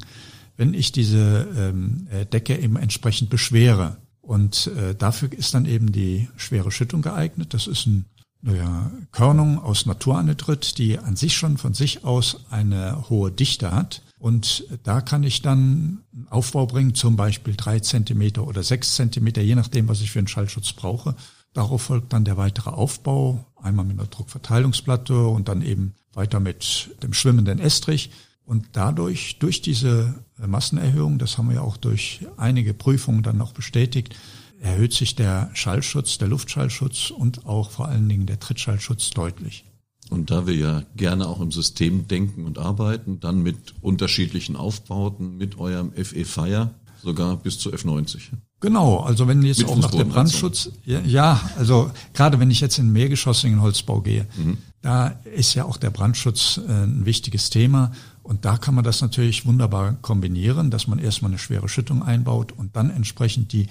wenn 0.58 0.74
ich 0.74 0.92
diese 0.92 1.48
ähm, 1.56 2.08
äh, 2.12 2.26
Decke 2.26 2.58
eben 2.58 2.76
entsprechend 2.76 3.30
beschwere. 3.30 3.98
Und 4.22 4.68
äh, 4.68 4.96
dafür 4.96 5.32
ist 5.32 5.54
dann 5.54 5.66
eben 5.66 5.92
die 5.92 6.30
schwere 6.36 6.72
Schüttung 6.72 7.02
geeignet. 7.02 7.54
Das 7.54 7.68
ist 7.68 7.86
ein 7.86 8.06
naja, 8.42 8.92
Körnung 9.12 9.60
aus 9.60 9.86
Naturanhydrit, 9.86 10.78
die 10.78 10.98
an 10.98 11.16
sich 11.16 11.36
schon 11.36 11.58
von 11.58 11.74
sich 11.74 12.04
aus 12.04 12.46
eine 12.50 13.10
hohe 13.10 13.32
Dichte 13.32 13.72
hat 13.72 14.02
und 14.22 14.66
da 14.84 15.02
kann 15.02 15.24
ich 15.24 15.42
dann 15.42 16.04
einen 16.14 16.28
Aufbau 16.30 16.68
bringen, 16.68 16.94
zum 16.94 17.16
Beispiel 17.16 17.56
drei 17.58 17.80
Zentimeter 17.80 18.46
oder 18.46 18.62
sechs 18.62 18.94
Zentimeter, 18.94 19.42
je 19.42 19.56
nachdem, 19.56 19.88
was 19.88 20.02
ich 20.02 20.12
für 20.12 20.20
einen 20.20 20.28
Schallschutz 20.28 20.74
brauche. 20.74 21.16
Darauf 21.54 21.82
folgt 21.82 22.14
dann 22.14 22.26
der 22.26 22.38
weitere 22.38 22.70
Aufbau, 22.70 23.46
einmal 23.62 23.86
mit 23.86 24.00
einer 24.00 24.08
Druckverteilungsplatte 24.08 25.28
und 25.28 25.50
dann 25.50 25.62
eben 25.62 25.94
weiter 26.14 26.40
mit 26.40 26.92
dem 27.04 27.14
schwimmenden 27.14 27.60
Estrich. 27.60 28.12
Und 28.46 28.70
dadurch, 28.74 29.38
durch 29.40 29.62
diese 29.62 30.16
Massenerhöhung, 30.38 31.20
das 31.20 31.38
haben 31.38 31.50
wir 31.50 31.56
ja 31.56 31.62
auch 31.62 31.78
durch 31.78 32.26
einige 32.38 32.74
Prüfungen 32.74 33.24
dann 33.24 33.38
noch 33.38 33.54
bestätigt, 33.54 34.16
erhöht 34.60 34.94
sich 34.94 35.16
der 35.16 35.50
Schallschutz, 35.54 36.18
der 36.18 36.28
Luftschallschutz 36.28 37.12
und 37.12 37.46
auch 37.46 37.72
vor 37.72 37.88
allen 37.88 38.08
Dingen 38.08 38.26
der 38.26 38.40
Trittschallschutz 38.40 39.10
deutlich. 39.12 39.66
Und 40.10 40.30
da 40.30 40.46
wir 40.46 40.56
ja 40.56 40.84
gerne 40.96 41.28
auch 41.28 41.40
im 41.40 41.52
System 41.52 42.08
denken 42.08 42.46
und 42.46 42.58
arbeiten, 42.58 43.22
dann 43.22 43.42
mit 43.42 43.74
unterschiedlichen 43.82 44.58
Aufbauten, 44.58 45.38
mit 45.38 45.58
eurem 45.58 45.94
FE 45.94 46.26
Fire, 46.26 46.72
sogar 47.02 47.38
bis 47.38 47.60
zu 47.60 47.72
F90. 47.72 48.32
Genau, 48.60 49.00
also 49.00 49.28
wenn 49.28 49.42
jetzt 49.42 49.60
mit 49.60 49.68
auch 49.68 49.78
nach 49.78 49.92
der 49.92 50.04
Brandschutz, 50.04 50.70
ja, 50.86 51.00
ja, 51.02 51.42
also 51.58 51.92
gerade 52.14 52.40
wenn 52.40 52.52
ich 52.52 52.62
jetzt 52.62 52.78
in 52.78 52.92
mehrgeschossigen 52.92 53.62
Holzbau 53.62 54.02
gehe, 54.02 54.28
mhm. 54.38 54.58
da 54.82 55.08
ist 55.08 55.56
ja 55.56 55.66
auch 55.66 55.78
der 55.78 55.90
Brandschutz 55.90 56.60
äh, 56.68 56.84
ein 56.84 57.06
wichtiges 57.06 57.50
Thema. 57.50 57.92
Und 58.24 58.46
da 58.46 58.58
kann 58.58 58.76
man 58.76 58.84
das 58.84 59.02
natürlich 59.02 59.48
wunderbar 59.48 59.94
kombinieren, 60.02 60.70
dass 60.70 60.88
man 60.88 61.00
erstmal 61.00 61.32
eine 61.32 61.40
schwere 61.40 61.68
Schüttung 61.68 62.04
einbaut 62.04 62.52
und 62.52 62.76
dann 62.76 62.92
entsprechend 62.92 63.52
die 63.52 63.68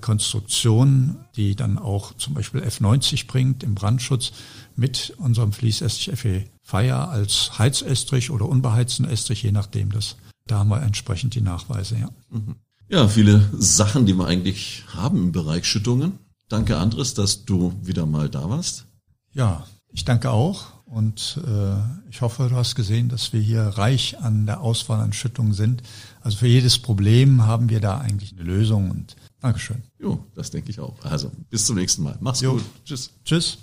Konstruktion, 0.00 1.16
die 1.36 1.56
dann 1.56 1.78
auch 1.78 2.14
zum 2.14 2.34
Beispiel 2.34 2.62
F90 2.62 3.26
bringt 3.26 3.62
im 3.62 3.74
Brandschutz, 3.74 4.32
mit 4.76 5.14
unserem 5.18 5.52
Fließestrich 5.52 6.16
FE 6.16 6.44
Fire 6.62 7.08
als 7.08 7.58
Heizestrich 7.58 8.30
oder 8.30 8.48
unbeheizten 8.48 9.04
Estrich, 9.04 9.42
je 9.42 9.52
nachdem. 9.52 9.90
Das, 9.90 10.16
da 10.46 10.58
haben 10.58 10.68
wir 10.68 10.82
entsprechend 10.82 11.34
die 11.34 11.40
Nachweise, 11.40 11.98
ja. 11.98 12.10
Mhm. 12.30 12.54
Ja, 12.90 13.06
viele 13.06 13.46
Sachen, 13.52 14.06
die 14.06 14.14
wir 14.14 14.26
eigentlich 14.26 14.84
haben 14.88 15.18
im 15.18 15.32
Bereich 15.32 15.66
Schüttungen. 15.66 16.18
Danke, 16.48 16.78
Andres, 16.78 17.12
dass 17.12 17.44
du 17.44 17.74
wieder 17.82 18.06
mal 18.06 18.30
da 18.30 18.48
warst. 18.48 18.86
Ja, 19.32 19.66
ich 19.90 20.06
danke 20.06 20.30
auch 20.30 20.84
und 20.86 21.38
äh, 21.46 22.08
ich 22.08 22.22
hoffe, 22.22 22.48
du 22.48 22.56
hast 22.56 22.74
gesehen, 22.76 23.10
dass 23.10 23.34
wir 23.34 23.40
hier 23.40 23.60
reich 23.60 24.18
an 24.20 24.46
der 24.46 24.62
Auswahl 24.62 25.00
an 25.00 25.12
Schüttungen 25.12 25.52
sind. 25.52 25.82
Also 26.22 26.38
für 26.38 26.46
jedes 26.46 26.78
Problem 26.78 27.46
haben 27.46 27.68
wir 27.68 27.80
da 27.80 27.98
eigentlich 27.98 28.32
eine 28.32 28.42
Lösung 28.42 28.90
und 28.90 29.16
Dankeschön. 29.40 29.82
Jo, 29.98 30.24
das 30.34 30.50
denke 30.50 30.70
ich 30.70 30.80
auch. 30.80 31.04
Also 31.04 31.30
bis 31.50 31.66
zum 31.66 31.76
nächsten 31.76 32.02
Mal. 32.02 32.16
Mach's 32.20 32.40
jo. 32.40 32.54
gut. 32.54 32.64
Tschüss. 32.86 33.10
Tschüss. 33.24 33.58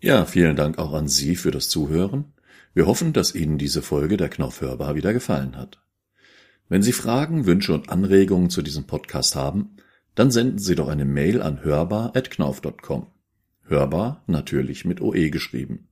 Ja, 0.00 0.24
vielen 0.26 0.54
Dank 0.54 0.78
auch 0.78 0.92
an 0.92 1.08
Sie 1.08 1.34
für 1.34 1.50
das 1.50 1.68
Zuhören. 1.68 2.32
Wir 2.72 2.86
hoffen, 2.86 3.12
dass 3.12 3.34
Ihnen 3.34 3.58
diese 3.58 3.82
Folge 3.82 4.16
der 4.16 4.28
Knauf 4.28 4.60
hörbar 4.60 4.94
wieder 4.94 5.12
gefallen 5.12 5.56
hat. 5.56 5.83
Wenn 6.68 6.82
Sie 6.82 6.92
Fragen, 6.92 7.46
Wünsche 7.46 7.74
und 7.74 7.90
Anregungen 7.90 8.50
zu 8.50 8.62
diesem 8.62 8.84
Podcast 8.84 9.36
haben, 9.36 9.76
dann 10.14 10.30
senden 10.30 10.58
Sie 10.58 10.74
doch 10.74 10.88
eine 10.88 11.04
Mail 11.04 11.42
an 11.42 11.62
hörbar.knauf.com. 11.62 13.06
Hörbar 13.66 14.22
natürlich 14.26 14.84
mit 14.84 15.00
OE 15.00 15.30
geschrieben. 15.30 15.88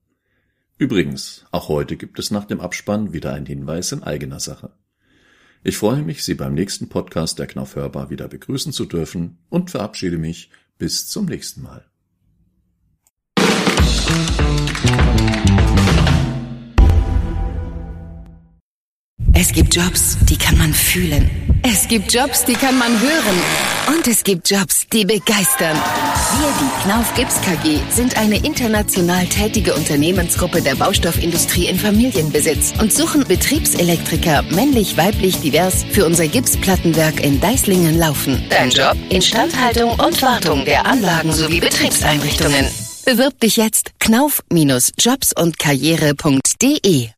Übrigens, 0.78 1.44
auch 1.50 1.68
heute 1.68 1.96
gibt 1.96 2.18
es 2.18 2.30
nach 2.30 2.44
dem 2.44 2.60
Abspann 2.60 3.12
wieder 3.12 3.32
einen 3.32 3.46
Hinweis 3.46 3.92
in 3.92 4.02
eigener 4.02 4.40
Sache. 4.40 4.72
Ich 5.62 5.76
freue 5.76 6.02
mich, 6.02 6.24
Sie 6.24 6.34
beim 6.34 6.54
nächsten 6.54 6.88
Podcast 6.88 7.38
der 7.38 7.46
Knauf 7.46 7.76
Hörbar 7.76 8.10
wieder 8.10 8.26
begrüßen 8.26 8.72
zu 8.72 8.84
dürfen 8.84 9.38
und 9.48 9.70
verabschiede 9.70 10.18
mich 10.18 10.50
bis 10.78 11.06
zum 11.06 11.26
nächsten 11.26 11.62
Mal. 11.62 11.91
Es 19.34 19.50
gibt 19.52 19.74
Jobs, 19.74 20.18
die 20.28 20.36
kann 20.36 20.58
man 20.58 20.74
fühlen. 20.74 21.30
Es 21.62 21.88
gibt 21.88 22.12
Jobs, 22.12 22.44
die 22.44 22.52
kann 22.52 22.76
man 22.76 22.90
hören. 23.00 23.96
Und 23.96 24.06
es 24.06 24.24
gibt 24.24 24.50
Jobs, 24.50 24.86
die 24.92 25.04
begeistern. 25.04 25.76
Wir, 26.38 26.48
die 26.60 26.82
Knauf 26.82 27.14
Gips 27.14 27.40
KG, 27.40 27.78
sind 27.90 28.16
eine 28.18 28.36
international 28.44 29.24
tätige 29.26 29.74
Unternehmensgruppe 29.74 30.60
der 30.60 30.74
Baustoffindustrie 30.74 31.66
in 31.66 31.78
Familienbesitz 31.78 32.74
und 32.78 32.92
suchen 32.92 33.24
Betriebselektriker, 33.26 34.42
männlich, 34.50 34.96
weiblich, 34.96 35.40
divers, 35.40 35.84
für 35.90 36.04
unser 36.04 36.28
Gipsplattenwerk 36.28 37.24
in 37.24 37.40
Deislingen 37.40 37.98
laufen. 37.98 38.44
Dein 38.50 38.70
Job? 38.70 38.96
Instandhaltung 39.08 39.92
und 39.92 40.20
Wartung 40.20 40.64
der 40.66 40.84
Anlagen 40.84 41.32
sowie 41.32 41.60
Betriebseinrichtungen. 41.60 42.66
Bewirb 43.06 43.40
dich 43.40 43.56
jetzt 43.56 43.92
knauf-jobs 43.98 45.32
und 45.34 45.58
karriere.de 45.58 47.08